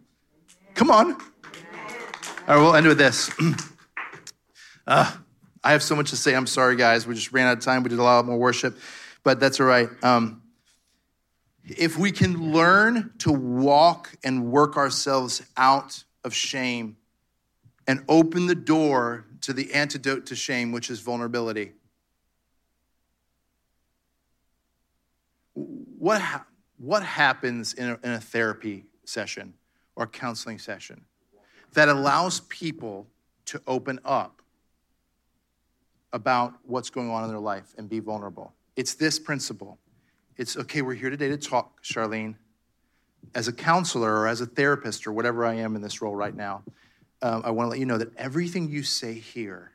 Come 0.76 0.92
on. 0.92 1.14
All 1.14 1.20
right, 2.48 2.58
we'll 2.58 2.76
end 2.76 2.86
with 2.86 3.00
this. 3.00 3.32
uh, 4.86 5.12
I 5.64 5.72
have 5.72 5.82
so 5.82 5.96
much 5.96 6.12
to 6.12 6.18
say. 6.18 6.36
I'm 6.36 6.46
sorry, 6.46 6.76
guys. 6.76 7.08
We 7.08 7.16
just 7.16 7.32
ran 7.32 7.48
out 7.48 7.58
of 7.58 7.64
time. 7.64 7.84
We 7.84 7.90
did 7.90 8.00
a 8.00 8.04
lot 8.04 8.26
more 8.26 8.38
worship, 8.38 8.78
but 9.24 9.40
that's 9.40 9.60
all 9.60 9.66
right. 9.66 9.88
Um, 10.04 10.43
if 11.66 11.98
we 11.98 12.12
can 12.12 12.52
learn 12.52 13.12
to 13.20 13.32
walk 13.32 14.12
and 14.24 14.52
work 14.52 14.78
ourselves 14.78 15.42
out 15.58 16.04
of 16.24 16.34
shame 16.34 16.98
and 17.88 18.04
open 18.08 18.48
the 18.48 18.56
door 18.56 19.26
to 19.42 19.54
the 19.54 19.74
antidote 19.74 20.26
to 20.28 20.36
shame, 20.36 20.72
which 20.72 20.90
is 20.90 21.00
vulnerability. 21.00 21.74
What, 25.54 26.22
ha- 26.22 26.46
what 26.78 27.04
happens 27.04 27.74
in 27.74 27.90
a, 27.90 28.00
in 28.04 28.12
a 28.12 28.20
therapy 28.20 28.86
session? 29.06 29.54
or 29.96 30.08
counseling 30.08 30.60
session 30.60 31.04
that 31.74 31.90
allows 31.90 32.42
people 32.42 33.08
to 33.46 33.62
open 33.68 34.00
up 34.06 34.42
about 36.12 36.54
what's 36.64 36.90
going 36.90 37.10
on 37.10 37.24
in 37.24 37.30
their 37.30 37.40
life 37.40 37.74
and 37.78 37.90
be 37.90 38.00
vulnerable. 38.00 38.54
It's 38.76 38.94
this 38.94 39.20
principle. 39.20 39.80
It's 40.36 40.58
okay, 40.58 40.82
we're 40.82 40.96
here 40.96 41.12
today 41.12 41.30
to 41.30 41.38
talk, 41.38 41.84
Charlene. 41.84 42.34
As 43.36 43.48
a 43.48 43.54
counselor 43.54 44.12
or 44.12 44.28
as 44.28 44.42
a 44.42 44.48
therapist 44.48 45.06
or 45.06 45.12
whatever 45.12 45.46
I 45.46 45.54
am 45.54 45.76
in 45.76 45.82
this 45.84 46.02
role 46.02 46.16
right 46.16 46.36
now, 46.36 46.64
um, 47.22 47.44
I 47.46 47.52
want 47.52 47.68
to 47.68 47.70
let 47.70 47.80
you 47.80 47.86
know 47.86 48.00
that 48.00 48.18
everything 48.18 48.68
you 48.68 48.82
say 48.82 49.14
here 49.14 49.74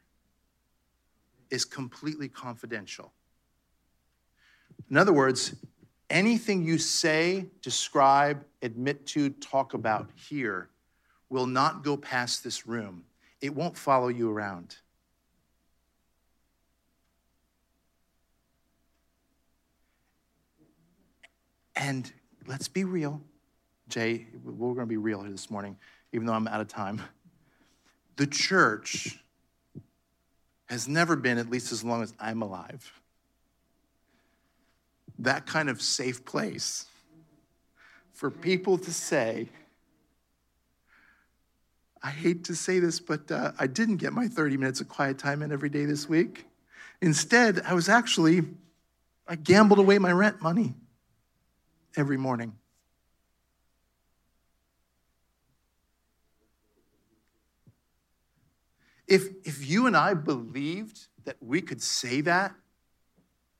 is 1.48 1.64
completely 1.64 2.28
confidential. 2.28 3.12
In 4.90 4.96
other 4.96 5.12
words, 5.12 5.54
anything 6.10 6.64
you 6.64 6.76
say, 6.76 7.46
describe, 7.62 8.44
admit 8.60 9.06
to, 9.08 9.30
talk 9.30 9.74
about 9.74 10.10
here 10.16 10.70
will 11.30 11.46
not 11.46 11.84
go 11.84 11.96
past 11.96 12.42
this 12.42 12.66
room. 12.66 13.04
It 13.40 13.54
won't 13.54 13.78
follow 13.78 14.08
you 14.08 14.28
around. 14.28 14.76
And 21.78 22.12
let's 22.48 22.66
be 22.66 22.82
real. 22.82 23.22
Jay, 23.88 24.26
we're 24.44 24.74
going 24.74 24.80
to 24.80 24.86
be 24.86 24.96
real 24.96 25.22
here 25.22 25.30
this 25.30 25.48
morning, 25.48 25.76
even 26.12 26.26
though 26.26 26.32
I'm 26.32 26.48
out 26.48 26.60
of 26.60 26.66
time. 26.66 27.00
The 28.16 28.26
church 28.26 29.16
has 30.66 30.88
never 30.88 31.14
been, 31.14 31.38
at 31.38 31.48
least 31.48 31.70
as 31.70 31.84
long 31.84 32.02
as 32.02 32.12
I'm 32.18 32.42
alive, 32.42 32.92
that 35.20 35.46
kind 35.46 35.70
of 35.70 35.80
safe 35.80 36.24
place 36.24 36.86
for 38.12 38.28
people 38.28 38.76
to 38.78 38.92
say, 38.92 39.48
I 42.02 42.10
hate 42.10 42.44
to 42.44 42.56
say 42.56 42.80
this, 42.80 42.98
but 42.98 43.30
uh, 43.30 43.52
I 43.58 43.68
didn't 43.68 43.96
get 43.96 44.12
my 44.12 44.26
30 44.26 44.56
minutes 44.56 44.80
of 44.80 44.88
quiet 44.88 45.16
time 45.16 45.42
in 45.42 45.52
every 45.52 45.68
day 45.68 45.84
this 45.84 46.08
week. 46.08 46.44
Instead, 47.00 47.62
I 47.64 47.74
was 47.74 47.88
actually, 47.88 48.42
I 49.28 49.36
gambled 49.36 49.78
away 49.78 49.98
my 49.98 50.12
rent 50.12 50.42
money 50.42 50.74
every 51.98 52.16
morning. 52.16 52.52
If, 59.08 59.24
if 59.44 59.68
you 59.68 59.86
and 59.86 59.96
I 59.96 60.14
believed 60.14 61.08
that 61.24 61.36
we 61.40 61.60
could 61.60 61.82
say 61.82 62.20
that 62.20 62.54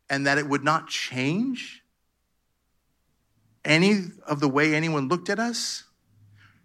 and 0.09 0.27
that 0.27 0.38
it 0.38 0.48
would 0.48 0.62
not 0.62 0.88
change 0.88 1.83
any 3.64 4.05
of 4.27 4.38
the 4.38 4.48
way 4.48 4.74
anyone 4.74 5.09
looked 5.09 5.29
at 5.29 5.40
us, 5.40 5.85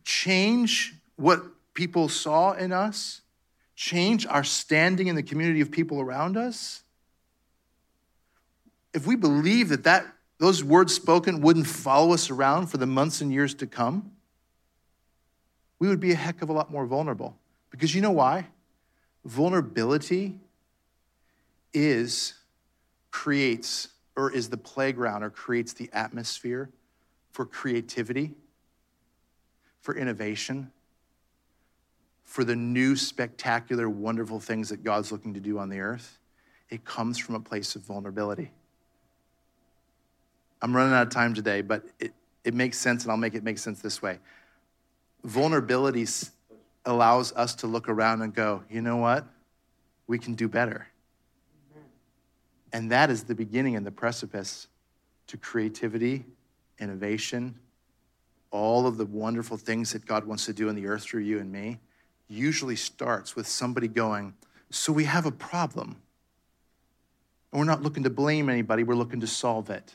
change 0.03 0.93
what 1.15 1.41
people 1.73 2.07
saw 2.07 2.51
in 2.51 2.71
us, 2.71 3.21
change 3.75 4.27
our 4.27 4.43
standing 4.43 5.07
in 5.07 5.15
the 5.15 5.23
community 5.23 5.61
of 5.61 5.71
people 5.71 5.99
around 5.99 6.37
us, 6.37 6.83
if 8.93 9.07
we 9.07 9.15
believe 9.15 9.69
that, 9.69 9.83
that 9.85 10.05
those 10.43 10.61
words 10.61 10.93
spoken 10.93 11.39
wouldn't 11.39 11.65
follow 11.65 12.11
us 12.13 12.29
around 12.29 12.67
for 12.67 12.75
the 12.75 12.85
months 12.85 13.21
and 13.21 13.31
years 13.31 13.53
to 13.53 13.65
come, 13.65 14.11
we 15.79 15.87
would 15.87 16.01
be 16.01 16.11
a 16.11 16.15
heck 16.15 16.41
of 16.41 16.49
a 16.49 16.51
lot 16.51 16.69
more 16.69 16.85
vulnerable. 16.85 17.37
Because 17.69 17.95
you 17.95 18.01
know 18.01 18.11
why? 18.11 18.47
Vulnerability 19.23 20.35
is 21.73 22.33
creates 23.09 23.87
or 24.17 24.33
is 24.33 24.49
the 24.49 24.57
playground 24.57 25.23
or 25.23 25.29
creates 25.29 25.71
the 25.71 25.89
atmosphere 25.93 26.69
for 27.31 27.45
creativity, 27.45 28.33
for 29.79 29.95
innovation, 29.95 30.73
for 32.25 32.43
the 32.43 32.55
new, 32.57 32.97
spectacular, 32.97 33.89
wonderful 33.89 34.41
things 34.41 34.67
that 34.67 34.83
God's 34.83 35.09
looking 35.09 35.35
to 35.35 35.39
do 35.39 35.57
on 35.57 35.69
the 35.69 35.79
earth. 35.79 36.19
It 36.69 36.83
comes 36.83 37.17
from 37.17 37.35
a 37.35 37.39
place 37.39 37.77
of 37.77 37.83
vulnerability. 37.83 38.51
I'm 40.63 40.73
running 40.73 40.93
out 40.93 41.05
of 41.05 41.13
time 41.13 41.33
today, 41.33 41.59
but 41.59 41.83
it, 41.99 42.13
it 42.45 42.53
makes 42.53 42.77
sense, 42.77 43.03
and 43.03 43.11
I'll 43.11 43.17
make 43.17 43.35
it 43.35 43.43
make 43.43 43.57
sense 43.57 43.81
this 43.81 44.01
way. 44.01 44.19
Vulnerability 45.25 46.07
allows 46.85 47.33
us 47.33 47.53
to 47.55 47.67
look 47.67 47.89
around 47.89 48.21
and 48.21 48.33
go, 48.33 48.63
you 48.69 48.81
know 48.81 48.95
what? 48.95 49.25
We 50.07 50.17
can 50.17 50.35
do 50.35 50.47
better. 50.47 50.87
And 52.71 52.89
that 52.91 53.09
is 53.09 53.23
the 53.23 53.35
beginning 53.35 53.75
and 53.75 53.85
the 53.85 53.91
precipice 53.91 54.67
to 55.27 55.37
creativity, 55.37 56.23
innovation, 56.79 57.59
all 58.49 58.87
of 58.87 58.95
the 58.97 59.05
wonderful 59.05 59.57
things 59.57 59.91
that 59.91 60.05
God 60.05 60.23
wants 60.23 60.45
to 60.45 60.53
do 60.53 60.69
in 60.69 60.75
the 60.75 60.87
earth 60.87 61.03
through 61.03 61.21
you 61.21 61.39
and 61.39 61.51
me 61.51 61.79
usually 62.29 62.77
starts 62.77 63.35
with 63.35 63.47
somebody 63.47 63.89
going, 63.89 64.33
So 64.71 64.93
we 64.93 65.03
have 65.03 65.25
a 65.25 65.31
problem. 65.31 66.01
And 67.51 67.59
we're 67.59 67.65
not 67.65 67.83
looking 67.83 68.03
to 68.03 68.09
blame 68.09 68.47
anybody, 68.49 68.83
we're 68.83 68.95
looking 68.95 69.19
to 69.19 69.27
solve 69.27 69.69
it. 69.69 69.93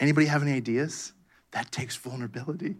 Anybody 0.00 0.26
have 0.26 0.42
any 0.42 0.52
ideas? 0.52 1.12
That 1.50 1.70
takes 1.72 1.96
vulnerability. 1.96 2.76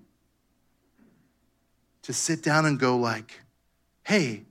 To 2.02 2.12
sit 2.12 2.42
down 2.42 2.64
and 2.64 2.78
go 2.78 2.96
like, 2.96 3.40
hey, 4.04 4.44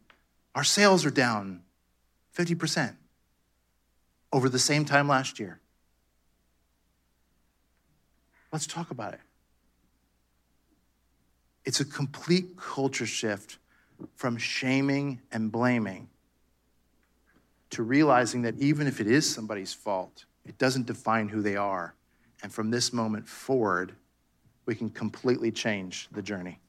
our 0.54 0.64
sales 0.64 1.06
are 1.06 1.12
down 1.12 1.62
50% 2.36 2.96
over 4.32 4.50
the 4.50 4.60
same 4.60 4.86
time 4.86 5.08
last 5.08 5.40
year. 5.40 5.60
Let's 8.52 8.68
talk 8.68 8.92
about 8.92 9.14
it. 9.14 9.20
It's 11.66 11.80
a 11.80 11.86
complete 11.86 12.58
culture 12.58 13.06
shift 13.06 13.58
from 14.16 14.38
shaming 14.38 15.22
and 15.32 15.52
blaming 15.52 16.10
to 17.72 17.84
realizing 17.84 18.44
that 18.44 18.58
even 18.60 18.88
if 18.88 19.02
it 19.02 19.08
is 19.08 19.30
somebody's 19.30 19.74
fault, 19.74 20.26
it 20.46 20.58
doesn't 20.58 20.86
define 20.86 21.28
who 21.28 21.42
they 21.42 21.56
are. 21.56 21.94
And 22.48 22.54
from 22.54 22.72
this 22.72 22.94
moment 22.94 23.28
forward, 23.28 23.94
we 24.66 24.74
can 24.74 24.90
completely 24.90 25.52
change 25.52 26.08
the 26.14 26.22
journey. 26.22 26.62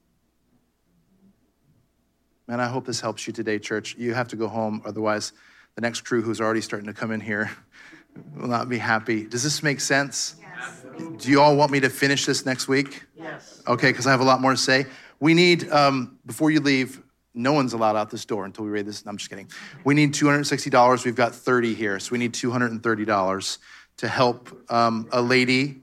Man, 2.49 2.59
I 2.59 2.67
hope 2.67 2.85
this 2.85 3.01
helps 3.01 3.29
you 3.29 3.33
today, 3.33 3.61
church. 3.61 3.95
You 3.97 4.13
have 4.13 4.27
to 4.31 4.35
go 4.35 4.49
home, 4.49 4.83
otherwise, 4.85 5.35
the 5.77 5.81
next 5.81 6.01
crew 6.01 6.21
who's 6.21 6.41
already 6.41 6.63
starting 6.63 6.89
to 6.89 6.93
come 6.93 7.13
in 7.13 7.21
here 7.21 7.49
will 8.37 8.49
not 8.49 8.69
be 8.69 8.77
happy. 8.77 9.23
Does 9.23 9.45
this 9.45 9.63
make 9.63 9.79
sense? 9.79 10.35
Yes. 10.41 10.85
Do 11.17 11.31
you 11.31 11.41
all 11.41 11.55
want 11.55 11.71
me 11.71 11.79
to 11.79 11.89
finish 11.89 12.27
this 12.27 12.45
next 12.45 12.67
week? 12.67 13.05
Yes. 13.17 13.63
Okay, 13.69 13.93
because 13.93 14.09
I 14.09 14.11
have 14.11 14.21
a 14.21 14.25
lot 14.25 14.41
more 14.41 14.51
to 14.51 14.57
say. 14.57 14.85
We 15.21 15.33
need, 15.33 15.71
um, 15.71 16.19
before 16.27 16.51
you 16.51 16.59
leave, 16.59 17.01
no 17.35 17.53
one's 17.53 17.73
allowed 17.73 17.95
out 17.95 18.11
this 18.11 18.25
door 18.25 18.47
until 18.47 18.65
we 18.65 18.73
read 18.73 18.87
this. 18.87 19.05
I'm 19.07 19.17
just 19.17 19.31
kidding. 19.31 19.49
We 19.85 19.95
need 19.95 20.13
$260. 20.13 21.05
We've 21.05 21.15
got 21.15 21.37
30 21.37 21.75
here, 21.75 22.01
so 22.01 22.11
we 22.11 22.19
need 22.19 22.33
$230 22.33 23.59
to 23.99 24.09
help 24.09 24.73
um, 24.73 25.09
a 25.13 25.21
lady 25.21 25.83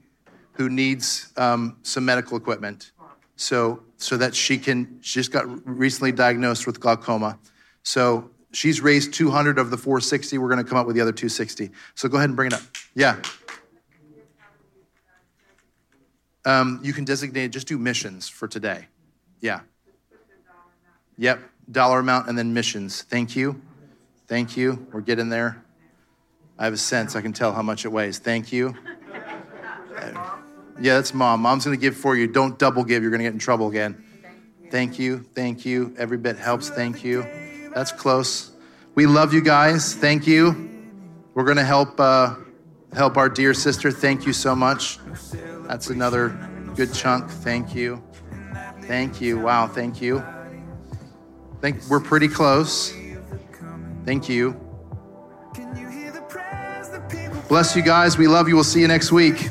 who 0.52 0.68
needs 0.68 1.32
um, 1.36 1.76
some 1.82 2.04
medical 2.04 2.36
equipment. 2.36 2.92
So 3.36 3.82
so 3.98 4.16
that 4.16 4.34
she 4.34 4.58
can 4.58 4.98
she 5.00 5.20
just 5.20 5.30
got 5.30 5.44
recently 5.66 6.12
diagnosed 6.12 6.66
with 6.66 6.80
glaucoma. 6.80 7.38
So 7.82 8.30
she's 8.52 8.80
raised 8.80 9.14
200 9.14 9.58
of 9.58 9.70
the 9.70 9.76
460 9.76 10.38
we're 10.38 10.48
going 10.48 10.62
to 10.62 10.68
come 10.68 10.78
up 10.78 10.86
with 10.86 10.96
the 10.96 11.02
other 11.02 11.12
260 11.12 11.70
so 11.94 12.08
go 12.08 12.16
ahead 12.16 12.30
and 12.30 12.36
bring 12.36 12.48
it 12.48 12.54
up. 12.54 12.62
Yeah. 12.94 13.20
Um, 16.46 16.80
you 16.82 16.92
can 16.92 17.04
designate 17.04 17.50
just 17.52 17.66
do 17.66 17.76
missions 17.76 18.28
for 18.28 18.48
today. 18.48 18.86
Yeah. 19.40 19.60
Yep. 21.18 21.40
Dollar 21.70 21.98
amount 21.98 22.28
and 22.28 22.38
then 22.38 22.54
missions. 22.54 23.02
Thank 23.02 23.36
you. 23.36 23.60
Thank 24.28 24.56
you. 24.56 24.86
We're 24.92 25.00
getting 25.00 25.28
there 25.28 25.65
I 26.58 26.64
have 26.64 26.72
a 26.72 26.78
sense. 26.78 27.16
I 27.16 27.20
can 27.20 27.32
tell 27.32 27.52
how 27.52 27.62
much 27.62 27.84
it 27.84 27.88
weighs. 27.88 28.18
Thank 28.18 28.52
you. 28.52 28.74
Yeah, 30.78 30.94
that's 30.94 31.14
mom. 31.14 31.40
Mom's 31.40 31.64
going 31.64 31.76
to 31.76 31.80
give 31.80 31.96
for 31.96 32.16
you. 32.16 32.26
Don't 32.26 32.58
double 32.58 32.84
give. 32.84 33.02
You're 33.02 33.10
going 33.10 33.20
to 33.20 33.24
get 33.24 33.32
in 33.32 33.38
trouble 33.38 33.68
again. 33.68 34.04
Thank 34.70 34.98
you. 34.98 35.20
Thank 35.34 35.64
you. 35.64 35.94
Every 35.98 36.18
bit 36.18 36.36
helps. 36.36 36.68
Thank 36.68 37.04
you. 37.04 37.26
That's 37.74 37.92
close. 37.92 38.52
We 38.94 39.06
love 39.06 39.32
you 39.32 39.42
guys. 39.42 39.94
Thank 39.94 40.26
you. 40.26 40.70
We're 41.34 41.44
going 41.44 41.56
to 41.56 41.64
help 41.64 42.00
uh, 42.00 42.34
help 42.94 43.16
our 43.16 43.28
dear 43.28 43.54
sister. 43.54 43.90
Thank 43.90 44.26
you 44.26 44.32
so 44.32 44.54
much. 44.54 44.98
That's 45.66 45.90
another 45.90 46.28
good 46.74 46.92
chunk. 46.92 47.30
Thank 47.30 47.74
you. 47.74 48.02
Thank 48.82 49.20
you. 49.20 49.38
Wow. 49.38 49.66
Thank 49.66 50.00
you. 50.00 50.22
Think 51.60 51.82
we're 51.88 52.00
pretty 52.00 52.28
close. 52.28 52.94
Thank 54.04 54.28
you. 54.28 54.60
Bless 57.48 57.76
you 57.76 57.82
guys. 57.82 58.18
We 58.18 58.26
love 58.26 58.48
you. 58.48 58.56
We'll 58.56 58.64
see 58.64 58.80
you 58.80 58.88
next 58.88 59.12
week. 59.12 59.50